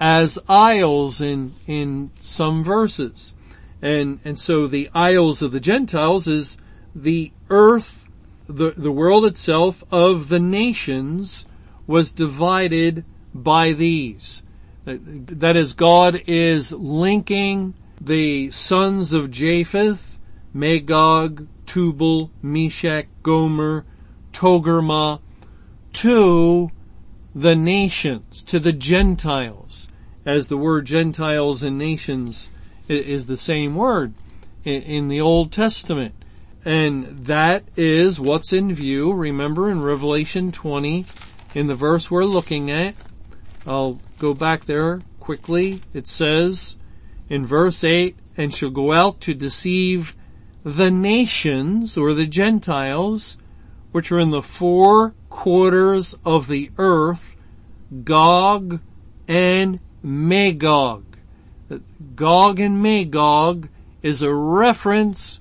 as 0.00 0.38
isles 0.48 1.20
in, 1.20 1.52
in 1.66 2.10
some 2.20 2.64
verses. 2.64 3.34
And, 3.80 4.18
and 4.24 4.38
so 4.38 4.66
the 4.66 4.90
isles 4.92 5.42
of 5.42 5.52
the 5.52 5.60
Gentiles 5.60 6.26
is 6.26 6.58
the 6.94 7.30
earth, 7.48 8.08
the, 8.48 8.72
the 8.76 8.90
world 8.90 9.24
itself 9.24 9.84
of 9.92 10.28
the 10.28 10.40
nations 10.40 11.46
was 11.86 12.10
divided 12.10 13.04
by 13.32 13.72
these. 13.72 14.42
That 14.84 15.56
is, 15.56 15.74
God 15.74 16.20
is 16.26 16.72
linking 16.72 17.74
the 18.00 18.50
sons 18.50 19.12
of 19.12 19.30
Japheth, 19.30 20.18
Magog, 20.52 21.46
Tubal, 21.66 22.30
Meshech, 22.42 23.08
Gomer, 23.22 23.84
Togarmah, 24.32 25.20
to 25.98 26.70
the 27.34 27.56
nations, 27.56 28.44
to 28.44 28.60
the 28.60 28.72
Gentiles, 28.72 29.88
as 30.24 30.46
the 30.46 30.56
word 30.56 30.86
Gentiles 30.86 31.64
and 31.64 31.76
nations 31.76 32.50
is 32.86 33.26
the 33.26 33.36
same 33.36 33.74
word 33.74 34.14
in 34.64 35.08
the 35.08 35.20
Old 35.20 35.50
Testament. 35.50 36.14
And 36.64 37.26
that 37.26 37.64
is 37.74 38.20
what's 38.20 38.52
in 38.52 38.72
view. 38.72 39.12
Remember 39.12 39.68
in 39.68 39.82
Revelation 39.82 40.52
20, 40.52 41.04
in 41.56 41.66
the 41.66 41.74
verse 41.74 42.08
we're 42.08 42.26
looking 42.26 42.70
at, 42.70 42.94
I'll 43.66 43.98
go 44.20 44.34
back 44.34 44.66
there 44.66 45.00
quickly. 45.18 45.80
It 45.92 46.06
says 46.06 46.76
in 47.28 47.44
verse 47.44 47.82
8, 47.82 48.16
and 48.36 48.54
shall 48.54 48.70
go 48.70 48.92
out 48.92 49.20
to 49.22 49.34
deceive 49.34 50.14
the 50.62 50.92
nations 50.92 51.98
or 51.98 52.14
the 52.14 52.28
Gentiles, 52.28 53.36
which 53.90 54.12
are 54.12 54.20
in 54.20 54.30
the 54.30 54.42
four 54.42 55.14
quarters 55.28 56.16
of 56.24 56.48
the 56.48 56.70
earth, 56.78 57.36
Gog 58.04 58.80
and 59.26 59.80
Magog. 60.02 61.04
Gog 62.14 62.60
and 62.60 62.82
Magog 62.82 63.68
is 64.02 64.22
a 64.22 64.32
reference 64.32 65.40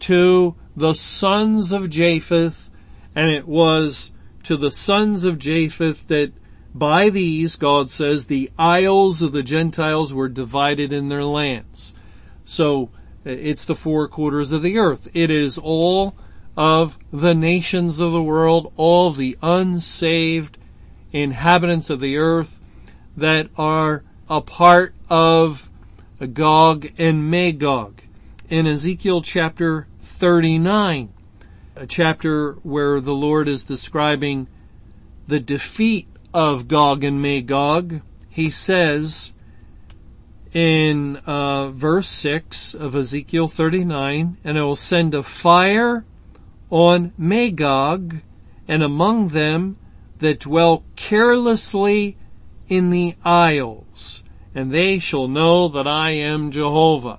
to 0.00 0.54
the 0.76 0.94
sons 0.94 1.72
of 1.72 1.90
Japheth, 1.90 2.70
and 3.14 3.30
it 3.30 3.46
was 3.46 4.12
to 4.44 4.56
the 4.56 4.70
sons 4.70 5.24
of 5.24 5.38
Japheth 5.38 6.06
that 6.06 6.32
by 6.74 7.10
these, 7.10 7.56
God 7.56 7.90
says, 7.90 8.26
the 8.26 8.50
isles 8.58 9.20
of 9.20 9.32
the 9.32 9.42
Gentiles 9.42 10.12
were 10.12 10.28
divided 10.28 10.92
in 10.92 11.08
their 11.08 11.24
lands. 11.24 11.94
So, 12.44 12.90
uh, 13.26 13.30
it's 13.30 13.64
the 13.64 13.74
four 13.74 14.06
quarters 14.08 14.52
of 14.52 14.62
the 14.62 14.78
earth. 14.78 15.08
It 15.12 15.30
is 15.30 15.58
all 15.58 16.14
of 16.58 16.98
the 17.12 17.36
nations 17.36 18.00
of 18.00 18.10
the 18.10 18.22
world, 18.22 18.72
all 18.74 19.12
the 19.12 19.38
unsaved 19.40 20.58
inhabitants 21.12 21.88
of 21.88 22.00
the 22.00 22.16
earth 22.16 22.58
that 23.16 23.48
are 23.56 24.02
a 24.28 24.40
part 24.40 24.92
of 25.08 25.70
Gog 26.32 26.88
and 26.98 27.30
Magog. 27.30 28.02
In 28.48 28.66
Ezekiel 28.66 29.22
chapter 29.22 29.86
39, 30.00 31.12
a 31.76 31.86
chapter 31.86 32.54
where 32.64 33.00
the 33.00 33.14
Lord 33.14 33.46
is 33.46 33.62
describing 33.62 34.48
the 35.28 35.38
defeat 35.38 36.08
of 36.34 36.66
Gog 36.66 37.04
and 37.04 37.22
Magog, 37.22 38.00
he 38.28 38.50
says 38.50 39.32
in 40.52 41.18
uh, 41.18 41.68
verse 41.68 42.08
6 42.08 42.74
of 42.74 42.96
Ezekiel 42.96 43.46
39, 43.46 44.38
and 44.42 44.58
I 44.58 44.62
will 44.64 44.74
send 44.74 45.14
a 45.14 45.22
fire 45.22 46.04
on 46.70 47.12
Magog 47.16 48.16
and 48.66 48.82
among 48.82 49.28
them 49.28 49.76
that 50.18 50.40
dwell 50.40 50.84
carelessly 50.96 52.16
in 52.68 52.90
the 52.90 53.14
isles, 53.24 54.22
and 54.54 54.72
they 54.72 54.98
shall 54.98 55.28
know 55.28 55.68
that 55.68 55.86
I 55.86 56.10
am 56.10 56.50
Jehovah. 56.50 57.18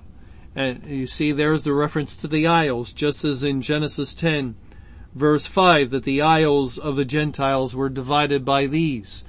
And 0.54 0.84
you 0.86 1.06
see, 1.06 1.32
there's 1.32 1.64
the 1.64 1.72
reference 1.72 2.16
to 2.16 2.28
the 2.28 2.46
isles, 2.46 2.92
just 2.92 3.24
as 3.24 3.42
in 3.42 3.62
Genesis 3.62 4.14
10, 4.14 4.56
verse 5.14 5.46
5, 5.46 5.90
that 5.90 6.04
the 6.04 6.20
isles 6.20 6.78
of 6.78 6.96
the 6.96 7.04
Gentiles 7.04 7.74
were 7.74 7.88
divided 7.88 8.44
by 8.44 8.66
these. 8.66 9.24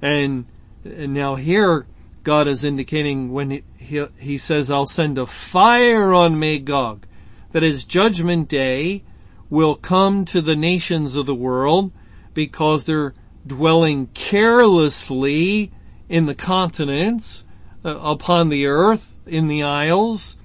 And, 0.00 0.46
and 0.84 1.12
now 1.12 1.34
here, 1.34 1.86
God 2.22 2.48
is 2.48 2.64
indicating 2.64 3.32
when 3.32 3.50
he, 3.50 3.64
he, 3.78 4.06
he 4.18 4.38
says, 4.38 4.70
I'll 4.70 4.86
send 4.86 5.18
a 5.18 5.26
fire 5.26 6.12
on 6.12 6.38
Magog, 6.38 7.06
that 7.52 7.62
is 7.62 7.84
judgment 7.84 8.48
day 8.48 9.02
will 9.48 9.74
come 9.74 10.24
to 10.24 10.40
the 10.40 10.56
nations 10.56 11.14
of 11.14 11.26
the 11.26 11.34
world 11.34 11.92
because 12.34 12.84
they're 12.84 13.14
dwelling 13.46 14.08
carelessly 14.08 15.72
in 16.08 16.26
the 16.26 16.34
continents, 16.34 17.44
uh, 17.84 17.96
upon 18.00 18.48
the 18.48 18.66
earth, 18.66 19.18
in 19.26 19.48
the 19.48 19.62
isles, 19.62 20.36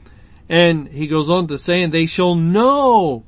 and 0.50 0.90
he 0.90 1.08
goes 1.08 1.30
on 1.30 1.48
to 1.48 1.58
say, 1.58 1.82
and 1.82 1.94
they 1.94 2.06
shall 2.06 2.36
know 2.36 3.24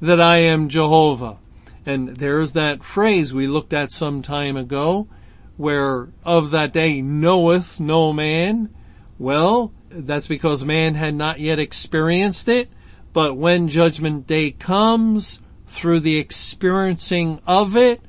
that 0.00 0.20
I 0.20 0.38
am 0.38 0.68
Jehovah. 0.68 1.38
And 1.86 2.16
there's 2.16 2.52
that 2.52 2.84
phrase 2.84 3.32
we 3.32 3.46
looked 3.46 3.72
at 3.72 3.92
some 3.92 4.20
time 4.20 4.56
ago 4.56 5.08
where 5.56 6.08
of 6.24 6.50
that 6.50 6.72
day 6.72 7.00
knoweth 7.00 7.80
no 7.80 8.12
man. 8.12 8.68
Well, 9.18 9.72
that's 9.88 10.26
because 10.26 10.64
man 10.64 10.94
had 10.96 11.14
not 11.14 11.40
yet 11.40 11.58
experienced 11.58 12.48
it, 12.48 12.68
but 13.16 13.34
when 13.34 13.66
judgment 13.66 14.26
day 14.26 14.50
comes 14.50 15.40
through 15.66 16.00
the 16.00 16.18
experiencing 16.18 17.40
of 17.46 17.74
it, 17.74 18.02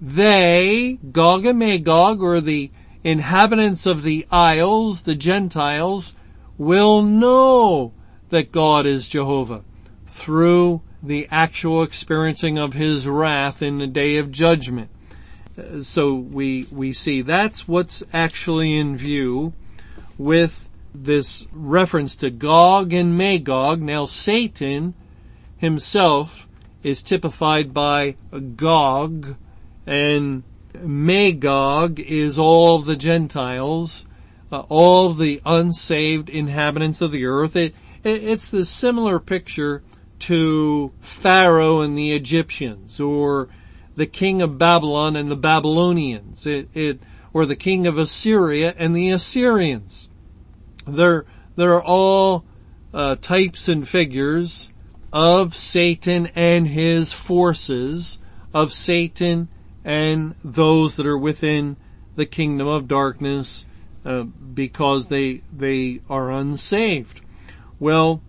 they, 0.00 1.00
Gog 1.10 1.44
and 1.46 1.58
Magog, 1.58 2.22
or 2.22 2.40
the 2.40 2.70
inhabitants 3.02 3.86
of 3.86 4.04
the 4.04 4.24
isles, 4.30 5.02
the 5.02 5.16
Gentiles, 5.16 6.14
will 6.56 7.02
know 7.02 7.92
that 8.30 8.52
God 8.52 8.86
is 8.86 9.08
Jehovah 9.08 9.64
through 10.06 10.80
the 11.02 11.26
actual 11.32 11.82
experiencing 11.82 12.56
of 12.56 12.72
His 12.72 13.08
wrath 13.08 13.62
in 13.62 13.78
the 13.78 13.88
day 13.88 14.18
of 14.18 14.30
judgment. 14.30 14.90
Uh, 15.58 15.82
so 15.82 16.14
we, 16.14 16.68
we 16.70 16.92
see 16.92 17.20
that's 17.20 17.66
what's 17.66 18.04
actually 18.14 18.76
in 18.76 18.96
view 18.96 19.54
with 20.16 20.65
this 21.04 21.46
reference 21.52 22.16
to 22.16 22.30
Gog 22.30 22.92
and 22.92 23.16
Magog. 23.16 23.80
Now 23.82 24.06
Satan 24.06 24.94
himself 25.56 26.48
is 26.82 27.02
typified 27.02 27.74
by 27.74 28.16
Gog 28.56 29.36
and 29.86 30.42
Magog 30.82 32.00
is 32.00 32.38
all 32.38 32.78
the 32.78 32.96
Gentiles, 32.96 34.06
uh, 34.52 34.60
all 34.68 35.10
the 35.10 35.40
unsaved 35.44 36.28
inhabitants 36.28 37.00
of 37.00 37.12
the 37.12 37.26
earth. 37.26 37.56
It, 37.56 37.74
it's 38.04 38.50
the 38.50 38.64
similar 38.64 39.18
picture 39.18 39.82
to 40.20 40.92
Pharaoh 41.00 41.80
and 41.80 41.96
the 41.96 42.12
Egyptians 42.12 43.00
or 43.00 43.48
the 43.96 44.06
king 44.06 44.42
of 44.42 44.58
Babylon 44.58 45.16
and 45.16 45.30
the 45.30 45.36
Babylonians. 45.36 46.46
It, 46.46 46.68
it, 46.74 47.00
or 47.32 47.44
the 47.46 47.56
king 47.56 47.86
of 47.86 47.98
Assyria 47.98 48.74
and 48.78 48.94
the 48.94 49.10
Assyrians. 49.10 50.08
They're, 50.86 51.24
they're 51.56 51.82
all 51.82 52.44
uh, 52.94 53.16
types 53.16 53.68
and 53.68 53.86
figures 53.88 54.70
of 55.12 55.54
Satan 55.54 56.28
and 56.34 56.68
his 56.68 57.12
forces, 57.12 58.18
of 58.52 58.72
Satan 58.72 59.48
and 59.84 60.34
those 60.44 60.96
that 60.96 61.06
are 61.06 61.18
within 61.18 61.76
the 62.14 62.26
kingdom 62.26 62.66
of 62.66 62.88
darkness, 62.88 63.66
uh, 64.04 64.22
because 64.22 65.08
they, 65.08 65.42
they 65.56 66.00
are 66.08 66.30
unsaved. 66.30 67.20
Well, 67.78 68.22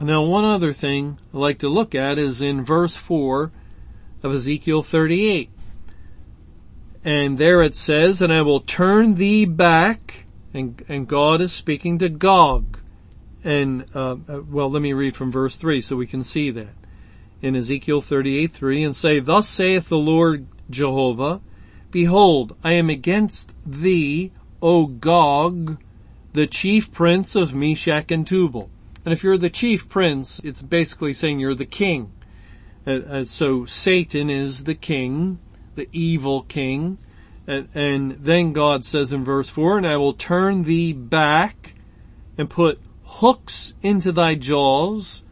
now 0.00 0.24
one 0.24 0.44
other 0.44 0.72
thing 0.72 1.18
I 1.32 1.36
like 1.36 1.58
to 1.58 1.68
look 1.68 1.94
at 1.94 2.18
is 2.18 2.42
in 2.42 2.64
verse 2.64 2.96
4 2.96 3.52
of 4.22 4.34
Ezekiel 4.34 4.82
38. 4.82 5.50
And 7.04 7.38
there 7.38 7.62
it 7.62 7.74
says, 7.74 8.22
and 8.22 8.32
I 8.32 8.42
will 8.42 8.60
turn 8.60 9.16
thee 9.16 9.44
back, 9.44 10.21
and, 10.54 10.82
and 10.88 11.08
God 11.08 11.40
is 11.40 11.52
speaking 11.52 11.98
to 11.98 12.08
Gog. 12.08 12.78
And, 13.44 13.84
uh, 13.94 14.16
uh 14.28 14.42
well, 14.42 14.70
let 14.70 14.82
me 14.82 14.92
read 14.92 15.16
from 15.16 15.32
verse 15.32 15.56
3 15.56 15.80
so 15.80 15.96
we 15.96 16.06
can 16.06 16.22
see 16.22 16.50
that. 16.50 16.74
In 17.40 17.56
Ezekiel 17.56 18.00
38, 18.00 18.52
3, 18.52 18.84
and 18.84 18.96
say, 18.96 19.18
Thus 19.18 19.48
saith 19.48 19.88
the 19.88 19.98
Lord 19.98 20.46
Jehovah, 20.70 21.40
Behold, 21.90 22.56
I 22.62 22.72
am 22.72 22.88
against 22.88 23.52
thee, 23.66 24.32
O 24.62 24.86
Gog, 24.86 25.82
the 26.32 26.46
chief 26.46 26.92
prince 26.92 27.34
of 27.34 27.54
Meshech 27.54 28.10
and 28.10 28.26
Tubal. 28.26 28.70
And 29.04 29.12
if 29.12 29.24
you're 29.24 29.36
the 29.36 29.50
chief 29.50 29.88
prince, 29.88 30.40
it's 30.44 30.62
basically 30.62 31.12
saying 31.12 31.40
you're 31.40 31.54
the 31.54 31.66
king. 31.66 32.12
Uh, 32.86 32.90
uh, 32.90 33.24
so 33.24 33.66
Satan 33.66 34.30
is 34.30 34.64
the 34.64 34.74
king, 34.74 35.38
the 35.74 35.88
evil 35.92 36.42
king. 36.42 36.98
And, 37.52 37.68
and 37.74 38.12
then 38.12 38.54
God 38.54 38.82
says 38.82 39.12
in 39.12 39.24
verse 39.24 39.50
4, 39.50 39.78
And 39.78 39.86
I 39.86 39.98
will 39.98 40.14
turn 40.14 40.64
thee 40.64 40.94
back 40.94 41.74
and 42.38 42.48
put 42.48 42.80
hooks 43.04 43.74
into 43.82 44.10
thy 44.10 44.34
jaws, 44.34 45.22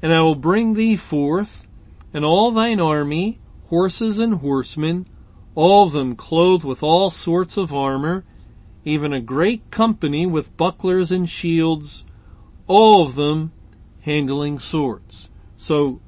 and 0.00 0.14
I 0.14 0.22
will 0.22 0.36
bring 0.36 0.72
thee 0.72 0.96
forth, 0.96 1.68
and 2.14 2.24
all 2.24 2.50
thine 2.50 2.80
army, 2.80 3.40
horses 3.66 4.18
and 4.18 4.36
horsemen, 4.36 5.06
all 5.54 5.84
of 5.84 5.92
them 5.92 6.16
clothed 6.16 6.64
with 6.64 6.82
all 6.82 7.10
sorts 7.10 7.58
of 7.58 7.74
armor, 7.74 8.24
even 8.84 9.12
a 9.12 9.20
great 9.20 9.70
company 9.70 10.24
with 10.24 10.56
bucklers 10.56 11.10
and 11.10 11.28
shields, 11.28 12.04
all 12.66 13.06
of 13.06 13.16
them 13.16 13.52
handling 14.00 14.58
swords. 14.58 15.30
So 15.58 16.00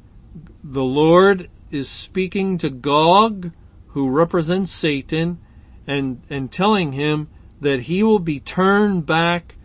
the 0.65 0.85
Lord 0.85 1.51
is 1.71 1.91
speaking 1.91 2.57
to 2.59 2.71
Gog, 2.71 3.53
who 3.89 4.11
represents 4.11 4.71
Satan, 4.71 5.41
and, 5.89 6.21
and 6.29 6.53
telling 6.53 6.93
him 6.93 7.29
that 7.61 7.81
he 7.81 8.03
will 8.03 8.19
be 8.19 8.39
turned 8.39 9.07
back 9.07 9.57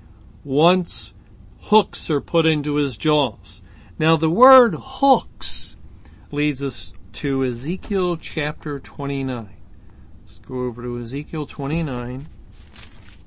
once 0.44 1.14
hooks 1.64 2.10
are 2.10 2.22
put 2.22 2.46
into 2.46 2.76
his 2.76 2.98
jaws. 2.98 3.62
Now 4.00 4.16
the 4.16 4.30
word 4.30 4.76
hooks 4.80 5.76
leads 6.32 6.64
us 6.64 6.94
to 7.14 7.44
Ezekiel 7.44 8.18
chapter 8.18 8.80
29. 8.80 9.50
Let's 10.22 10.40
go 10.40 10.62
over 10.62 10.82
to 10.82 11.00
Ezekiel 11.00 11.46
29 11.46 12.28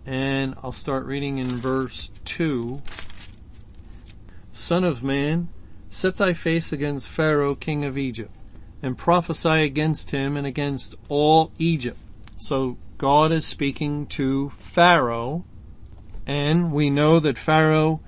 and 0.07 0.55
I'll 0.63 0.73
start 0.73 1.05
reading 1.05 1.39
in 1.39 1.59
verse 1.59 2.11
2. 2.25 2.81
Son 4.53 4.85
of 4.85 5.05
man, 5.05 5.49
set 5.91 6.17
thy 6.17 6.33
face 6.33 6.73
against 6.73 7.09
Pharaoh, 7.09 7.55
king 7.55 7.85
of 7.85 7.99
Egypt, 7.99 8.33
and 8.83 8.97
prophesy 8.97 9.65
against 9.65 10.13
him 10.13 10.37
and 10.37 10.47
against 10.47 10.95
all 11.09 11.53
Egypt. 11.59 11.99
So 12.37 12.79
God 12.99 13.31
is 13.31 13.45
speaking 13.45 14.07
to 14.07 14.49
Pharaoh, 14.51 15.45
and 16.27 16.73
we 16.73 16.89
know 16.89 17.21
that 17.21 17.37
Pharaoh 17.37 18.01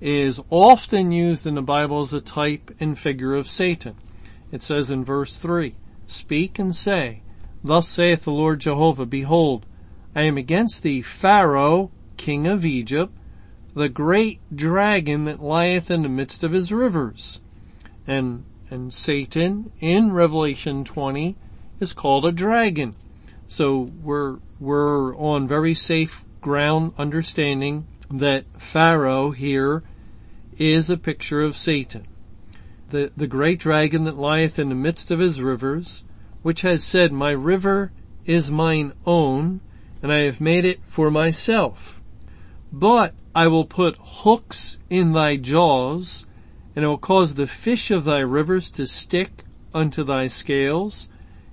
is 0.00 0.40
often 0.50 1.10
used 1.10 1.48
in 1.48 1.56
the 1.56 1.62
Bible 1.62 2.02
as 2.02 2.12
a 2.12 2.20
type 2.20 2.70
and 2.78 2.96
figure 2.96 3.34
of 3.34 3.48
Satan. 3.48 3.96
It 4.52 4.62
says 4.62 4.88
in 4.88 5.04
verse 5.04 5.36
3, 5.36 5.74
Speak 6.06 6.60
and 6.60 6.72
say, 6.72 7.22
Thus 7.64 7.88
saith 7.88 8.22
the 8.22 8.30
Lord 8.30 8.60
Jehovah, 8.60 9.04
Behold, 9.04 9.66
I 10.14 10.22
am 10.22 10.38
against 10.38 10.84
thee, 10.84 11.02
Pharaoh, 11.02 11.90
king 12.16 12.46
of 12.46 12.64
Egypt, 12.64 13.12
the 13.74 13.88
great 13.88 14.38
dragon 14.54 15.24
that 15.24 15.42
lieth 15.42 15.90
in 15.90 16.02
the 16.02 16.08
midst 16.08 16.44
of 16.44 16.52
his 16.52 16.70
rivers. 16.70 17.40
And, 18.06 18.44
and 18.70 18.94
Satan 18.94 19.72
in 19.80 20.12
Revelation 20.12 20.84
20 20.84 21.36
is 21.80 21.92
called 21.92 22.24
a 22.24 22.30
dragon. 22.30 22.94
So 23.48 23.90
we're, 24.02 24.38
we're 24.58 25.16
on 25.16 25.46
very 25.46 25.74
safe 25.74 26.24
ground 26.40 26.92
understanding 26.98 27.86
that 28.10 28.44
Pharaoh 28.58 29.30
here 29.30 29.82
is 30.58 30.90
a 30.90 30.96
picture 30.96 31.40
of 31.40 31.56
Satan. 31.56 32.06
The, 32.90 33.12
the 33.16 33.26
great 33.26 33.58
dragon 33.58 34.04
that 34.04 34.18
lieth 34.18 34.58
in 34.58 34.68
the 34.68 34.74
midst 34.74 35.10
of 35.10 35.18
his 35.18 35.40
rivers, 35.40 36.04
which 36.42 36.62
has 36.62 36.84
said, 36.84 37.12
my 37.12 37.32
river 37.32 37.92
is 38.24 38.50
mine 38.50 38.92
own, 39.04 39.60
and 40.02 40.12
I 40.12 40.20
have 40.20 40.40
made 40.40 40.64
it 40.64 40.80
for 40.84 41.10
myself. 41.10 42.00
But 42.72 43.14
I 43.34 43.48
will 43.48 43.64
put 43.64 43.96
hooks 44.00 44.78
in 44.88 45.12
thy 45.12 45.36
jaws, 45.36 46.26
and 46.74 46.84
I 46.84 46.88
will 46.88 46.98
cause 46.98 47.34
the 47.34 47.46
fish 47.46 47.90
of 47.90 48.04
thy 48.04 48.20
rivers 48.20 48.70
to 48.72 48.86
stick 48.86 49.44
unto 49.74 50.04
thy 50.04 50.26
scales, 50.26 51.08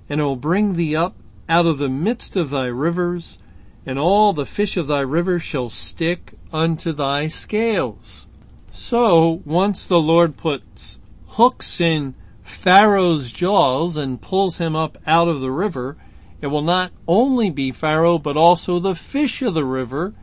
and 0.08 0.20
I 0.20 0.24
will 0.24 0.36
bring 0.36 0.76
thee 0.76 0.96
up 0.96 1.16
out 1.48 1.66
of 1.66 1.78
the 1.78 1.88
midst 1.88 2.36
of 2.36 2.50
thy 2.50 2.66
rivers, 2.66 3.38
and 3.86 3.98
all 3.98 4.32
the 4.32 4.46
fish 4.46 4.76
of 4.76 4.86
thy 4.86 5.00
river 5.00 5.38
shall 5.38 5.68
stick 5.70 6.34
unto 6.52 6.92
thy 6.92 7.28
scales. 7.28 8.26
So 8.70 9.42
once 9.44 9.86
the 9.86 10.00
Lord 10.00 10.36
puts 10.36 10.98
hooks 11.28 11.80
in 11.80 12.14
Pharaoh's 12.42 13.32
jaws 13.32 13.96
and 13.96 14.20
pulls 14.20 14.58
him 14.58 14.74
up 14.74 14.98
out 15.06 15.28
of 15.28 15.40
the 15.40 15.50
river, 15.50 15.96
it 16.40 16.48
will 16.48 16.62
not 16.62 16.92
only 17.08 17.50
be 17.50 17.72
Pharaoh, 17.72 18.18
but 18.18 18.36
also 18.36 18.78
the 18.78 18.94
fish 18.94 19.42
of 19.42 19.54
the 19.54 19.64
river 19.64 20.14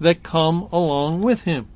that 0.00 0.22
come 0.22 0.68
along 0.70 1.22
with 1.22 1.44
him. 1.44 1.68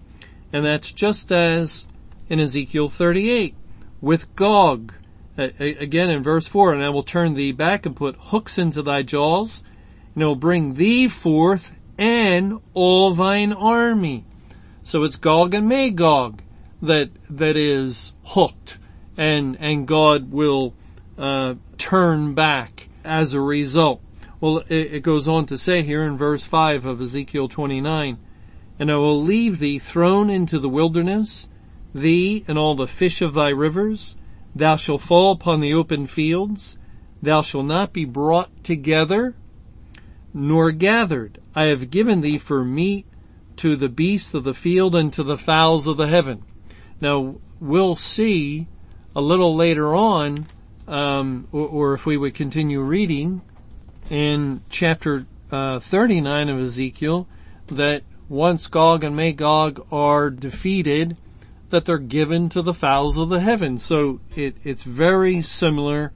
And 0.53 0.65
that's 0.65 0.93
just 0.93 1.33
as 1.33 1.87
in 2.29 2.41
Ezekiel 2.41 2.89
38 2.89 3.55
with 4.01 4.35
Gog. 4.37 4.93
Again 5.38 6.11
in 6.11 6.22
verse 6.22 6.48
4, 6.48 6.74
and 6.74 6.83
I 6.83 6.88
will 6.88 7.05
turn 7.05 7.35
thee 7.35 7.53
back 7.53 7.87
and 7.87 7.94
put 7.94 8.16
hooks 8.18 8.59
into 8.59 8.83
thy 8.83 9.03
jaws, 9.03 9.62
and 10.14 10.24
I 10.24 10.27
will 10.27 10.35
bring 10.35 10.74
thee 10.74 11.07
forth 11.07 11.77
and 11.96 12.61
all 12.74 13.14
thine 13.14 13.53
army. 13.53 14.24
So 14.83 15.05
it's 15.05 15.16
Gog 15.16 15.55
and 15.55 15.68
Magog 15.68 16.42
that, 16.83 17.11
that 17.31 17.57
is 17.57 18.14
hooked 18.24 18.79
and, 19.16 19.57
and 19.61 19.87
God 19.87 20.33
will, 20.33 20.74
uh, 21.16 21.55
turn 21.77 22.35
back 22.35 22.88
as 23.05 23.33
a 23.33 23.40
result. 23.40 24.03
Well, 24.40 24.59
it, 24.68 24.94
it 24.94 25.03
goes 25.03 25.27
on 25.27 25.46
to 25.46 25.59
say 25.59 25.83
here 25.83 26.05
in 26.05 26.16
verse 26.16 26.44
5 26.44 26.85
of 26.85 27.01
Ezekiel 27.01 27.48
29, 27.48 28.18
and 28.79 28.90
I 28.90 28.96
will 28.96 29.20
leave 29.20 29.59
thee 29.59 29.79
thrown 29.79 30.31
into 30.31 30.59
the 30.59 30.68
wilderness, 30.68 31.48
thee 31.94 32.44
and 32.46 32.59
all 32.59 32.74
the 32.74 32.87
fish 32.87 33.20
of 33.22 33.35
thy 33.35 33.48
rivers. 33.48 34.16
Thou 34.59 34.75
shalt 34.75 35.03
fall 35.03 35.31
upon 35.31 35.61
the 35.61 35.73
open 35.73 36.09
fields. 36.09 36.79
Thou 37.23 37.42
shalt 37.42 37.66
not 37.66 37.92
be 37.92 38.05
brought 38.05 38.64
together, 38.64 39.37
nor 40.35 40.73
gathered. 40.73 41.40
I 41.55 41.66
have 41.66 41.90
given 41.90 42.23
thee 42.23 42.38
for 42.38 42.64
meat 42.64 43.07
to 43.59 43.77
the 43.77 43.88
beasts 43.88 44.35
of 44.35 44.42
the 44.42 44.55
field 44.55 44.97
and 44.97 45.12
to 45.12 45.23
the 45.23 45.37
fowls 45.37 45.87
of 45.87 45.97
the 45.97 46.09
heaven. 46.09 46.42
Now, 47.01 47.37
we'll 47.61 47.94
see 47.94 48.66
a 49.14 49.21
little 49.21 49.55
later 49.55 49.94
on, 49.94 50.47
um, 50.88 51.47
or, 51.53 51.68
or, 51.68 51.94
if 51.94 52.05
we 52.05 52.16
would 52.16 52.35
continue 52.35 52.81
reading 52.81 53.42
in 54.11 54.62
chapter 54.71 55.27
uh, 55.53 55.79
39 55.79 56.49
of 56.49 56.59
Ezekiel, 56.59 57.29
that 57.68 58.03
once 58.29 58.66
Gog 58.66 59.05
and 59.05 59.14
Magog 59.14 59.87
are 59.92 60.31
defeated, 60.31 61.16
that 61.70 61.85
they're 61.85 61.98
given 61.98 62.48
to 62.50 62.62
the 62.62 62.74
fowls 62.74 63.16
of 63.16 63.28
the 63.28 63.40
heavens. 63.40 63.85
So 63.85 64.20
it, 64.35 64.57
it's 64.64 64.83
very 64.83 65.42
similar, 65.42 66.12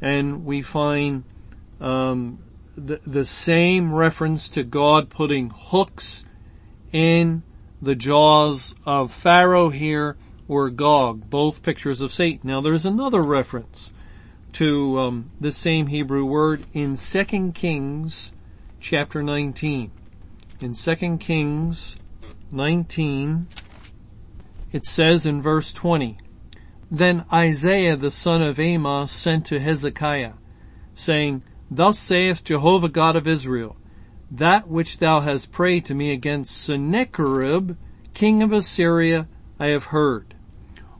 and 0.00 0.44
we 0.44 0.62
find 0.62 1.24
um, 1.80 2.38
the, 2.76 3.00
the 3.06 3.26
same 3.26 3.94
reference 3.94 4.48
to 4.50 4.62
God 4.62 5.10
putting 5.10 5.50
hooks 5.50 6.24
in 6.92 7.42
the 7.80 7.94
jaws 7.94 8.74
of 8.86 9.12
Pharaoh 9.12 9.68
here 9.68 10.16
or 10.48 10.70
Gog, 10.70 11.28
both 11.28 11.62
pictures 11.62 12.00
of 12.00 12.12
Satan. 12.12 12.48
Now 12.48 12.60
there's 12.60 12.84
another 12.84 13.22
reference 13.22 13.92
to 14.52 14.98
um, 14.98 15.30
the 15.40 15.52
same 15.52 15.88
Hebrew 15.88 16.24
word 16.24 16.64
in 16.72 16.96
2 16.96 17.52
Kings 17.52 18.32
chapter 18.80 19.22
19. 19.22 19.90
In 20.60 20.72
2 20.72 21.18
Kings 21.18 21.98
19, 22.50 23.48
it 24.72 24.84
says 24.84 25.26
in 25.26 25.40
verse 25.42 25.72
20, 25.72 26.18
Then 26.90 27.24
Isaiah 27.32 27.96
the 27.96 28.10
son 28.10 28.42
of 28.42 28.58
Amos 28.58 29.12
sent 29.12 29.46
to 29.46 29.60
Hezekiah, 29.60 30.34
saying, 30.94 31.42
Thus 31.70 31.98
saith 31.98 32.44
Jehovah 32.44 32.88
God 32.88 33.16
of 33.16 33.26
Israel, 33.26 33.76
that 34.30 34.68
which 34.68 34.98
thou 34.98 35.20
hast 35.20 35.52
prayed 35.52 35.84
to 35.86 35.94
me 35.94 36.12
against 36.12 36.56
Sennacherib, 36.56 37.76
king 38.14 38.42
of 38.42 38.52
Assyria, 38.52 39.28
I 39.58 39.68
have 39.68 39.84
heard. 39.84 40.34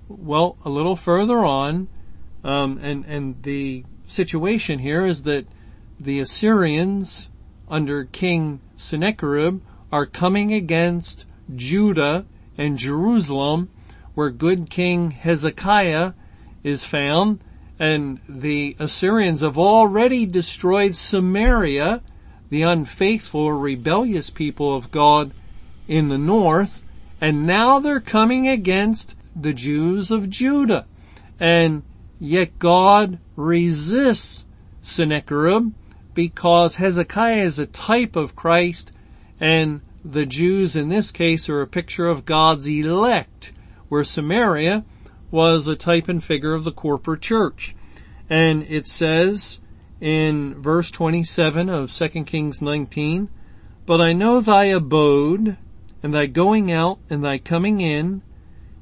Well, 0.09 0.57
a 0.64 0.70
little 0.70 0.96
further 0.96 1.38
on, 1.38 1.88
um, 2.44 2.79
and 2.81 3.05
and 3.07 3.42
the 3.42 3.85
situation 4.07 4.79
here 4.79 5.05
is 5.05 5.24
that 5.24 5.46
the 5.98 6.20
Assyrians 6.20 7.29
under 7.68 8.05
King 8.05 8.61
Sennacherib 8.76 9.61
are 9.90 10.07
coming 10.07 10.52
against 10.52 11.26
Judah 11.55 12.26
and 12.59 12.79
Jerusalem, 12.79 13.69
where 14.14 14.31
good 14.31 14.71
King 14.71 15.11
Hezekiah 15.11 16.12
is 16.62 16.85
found, 16.85 17.40
and 17.79 18.21
the 18.29 18.77
Assyrians 18.79 19.40
have 19.40 19.59
already 19.59 20.27
destroyed 20.27 20.97
Samaria, 20.97 22.03
the 22.49 22.62
unfaithful 22.62 23.53
rebellious 23.53 24.31
people 24.31 24.75
of 24.75 24.90
God 24.90 25.33
in 25.87 26.09
the 26.09 26.19
north, 26.19 26.85
and 27.21 27.47
now 27.47 27.79
they're 27.79 28.01
coming 28.01 28.49
against 28.49 29.14
the 29.35 29.53
Jews 29.53 30.11
of 30.11 30.31
Judah. 30.31 30.87
And 31.38 31.83
yet 32.19 32.59
God 32.59 33.19
resists 33.37 34.45
Sennacherib 34.81 35.73
because 36.14 36.77
Hezekiah 36.77 37.42
is 37.42 37.59
a 37.59 37.66
type 37.66 38.16
of 38.16 38.35
Christ 38.35 38.92
and 39.38 39.83
the 40.11 40.27
Jews 40.27 40.77
in 40.77 40.88
this 40.88 41.11
case 41.11 41.49
are 41.49 41.61
a 41.61 41.66
picture 41.66 42.07
of 42.07 42.25
God's 42.25 42.69
elect, 42.69 43.53
where 43.88 44.05
Samaria 44.05 44.85
was 45.31 45.66
a 45.66 45.75
type 45.75 46.09
and 46.09 46.23
figure 46.23 46.55
of 46.55 46.64
the 46.64 46.73
corporate 46.73 47.23
church. 47.23 47.75
And 48.31 48.62
it 48.69 48.87
says 48.87 49.61
in 50.01 50.55
verse 50.62 50.90
27 50.90 51.69
of 51.69 51.92
2 51.92 52.09
Kings 52.25 52.62
19, 52.62 53.29
But 53.85 54.01
I 54.01 54.12
know 54.12 54.40
thy 54.40 54.66
abode, 54.66 55.57
and 56.03 56.14
thy 56.14 56.27
going 56.27 56.71
out, 56.71 56.99
and 57.11 57.25
thy 57.25 57.38
coming 57.38 57.81
in, 57.81 58.23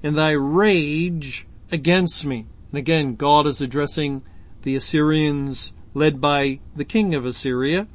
and 0.03 0.17
thy 0.17 0.33
rage 0.33 1.47
against 1.73 2.27
me. 2.27 2.47
And 2.71 2.79
again, 2.79 3.15
God 3.15 3.47
is 3.47 3.63
addressing 3.63 4.23
the 4.63 4.77
Assyrians 4.77 5.73
led 5.95 6.21
by 6.21 6.61
the 6.77 6.85
king 6.85 7.15
of 7.15 7.25
Assyria. 7.25 7.87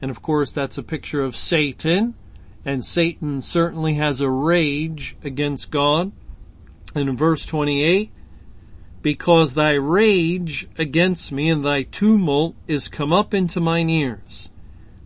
And 0.00 0.10
of 0.10 0.22
course, 0.22 0.52
that's 0.52 0.78
a 0.78 0.82
picture 0.84 1.22
of 1.22 1.36
Satan. 1.36 2.14
And 2.66 2.84
Satan 2.84 3.40
certainly 3.40 3.94
has 3.94 4.20
a 4.20 4.28
rage 4.28 5.16
against 5.22 5.70
God. 5.70 6.10
And 6.96 7.08
in 7.08 7.16
verse 7.16 7.46
28, 7.46 8.10
because 9.02 9.54
thy 9.54 9.74
rage 9.74 10.66
against 10.76 11.30
me 11.30 11.48
and 11.48 11.64
thy 11.64 11.84
tumult 11.84 12.56
is 12.66 12.88
come 12.88 13.12
up 13.12 13.32
into 13.32 13.60
mine 13.60 13.88
ears. 13.88 14.50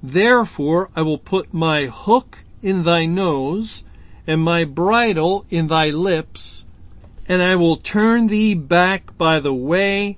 Therefore 0.03 0.89
I 0.97 1.03
will 1.03 1.19
put 1.19 1.53
my 1.53 1.85
hook 1.85 2.45
in 2.63 2.83
thy 2.85 3.05
nose 3.05 3.85
and 4.27 4.41
my 4.41 4.65
bridle 4.65 5.45
in 5.51 5.67
thy 5.67 5.91
lips, 5.91 6.65
and 7.29 7.43
I 7.43 7.57
will 7.57 7.77
turn 7.77 8.29
thee 8.29 8.55
back 8.55 9.19
by 9.19 9.39
the 9.39 9.53
way, 9.53 10.17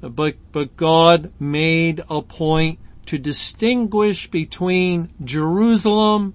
But, 0.00 0.36
but 0.52 0.76
God 0.76 1.30
made 1.38 2.02
a 2.08 2.22
point 2.22 2.78
to 3.06 3.18
distinguish 3.18 4.30
between 4.30 5.10
Jerusalem 5.22 6.34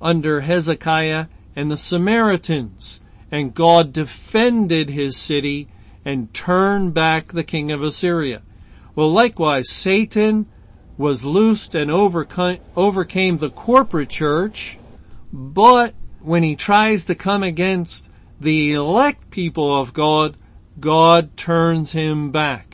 under 0.00 0.40
Hezekiah 0.40 1.26
and 1.56 1.70
the 1.70 1.76
Samaritans. 1.76 3.00
And 3.30 3.54
God 3.54 3.92
defended 3.92 4.90
his 4.90 5.16
city 5.16 5.68
and 6.04 6.32
turned 6.34 6.94
back 6.94 7.32
the 7.32 7.44
king 7.44 7.70
of 7.70 7.82
Assyria. 7.82 8.42
Well, 8.94 9.10
likewise, 9.10 9.70
Satan 9.70 10.46
was 10.96 11.24
loosed 11.24 11.74
and 11.74 11.90
overcame 11.90 13.38
the 13.38 13.52
corporate 13.54 14.08
church, 14.08 14.78
but 15.32 15.94
when 16.20 16.42
he 16.42 16.56
tries 16.56 17.04
to 17.04 17.14
come 17.14 17.42
against 17.42 18.10
the 18.40 18.72
elect 18.72 19.30
people 19.30 19.80
of 19.80 19.92
God, 19.92 20.36
God 20.80 21.36
turns 21.36 21.92
him 21.92 22.30
back 22.30 22.67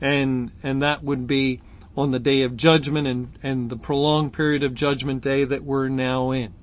and 0.00 0.50
and 0.62 0.82
that 0.82 1.02
would 1.02 1.26
be 1.26 1.60
on 1.96 2.10
the 2.10 2.18
day 2.18 2.42
of 2.42 2.56
judgment 2.56 3.06
and 3.06 3.38
and 3.42 3.70
the 3.70 3.76
prolonged 3.76 4.32
period 4.32 4.62
of 4.62 4.74
judgment 4.74 5.22
day 5.22 5.44
that 5.44 5.64
we're 5.64 5.88
now 5.88 6.30
in. 6.30 6.54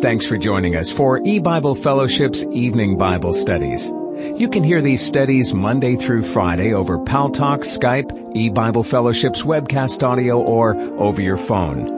Thanks 0.00 0.26
for 0.26 0.36
joining 0.36 0.76
us 0.76 0.90
for 0.90 1.20
E-Bible 1.24 1.74
Fellowship's 1.74 2.44
evening 2.52 2.96
Bible 2.96 3.32
studies. 3.32 3.90
You 4.36 4.48
can 4.48 4.62
hear 4.62 4.80
these 4.80 5.04
studies 5.04 5.54
Monday 5.54 5.96
through 5.96 6.22
Friday 6.22 6.72
over 6.72 6.98
Paltalk, 6.98 7.60
Skype, 7.60 8.36
E-Bible 8.36 8.84
Fellowship's 8.84 9.42
webcast 9.42 10.06
audio, 10.06 10.40
or 10.40 10.76
over 11.00 11.20
your 11.20 11.36
phone. 11.36 11.97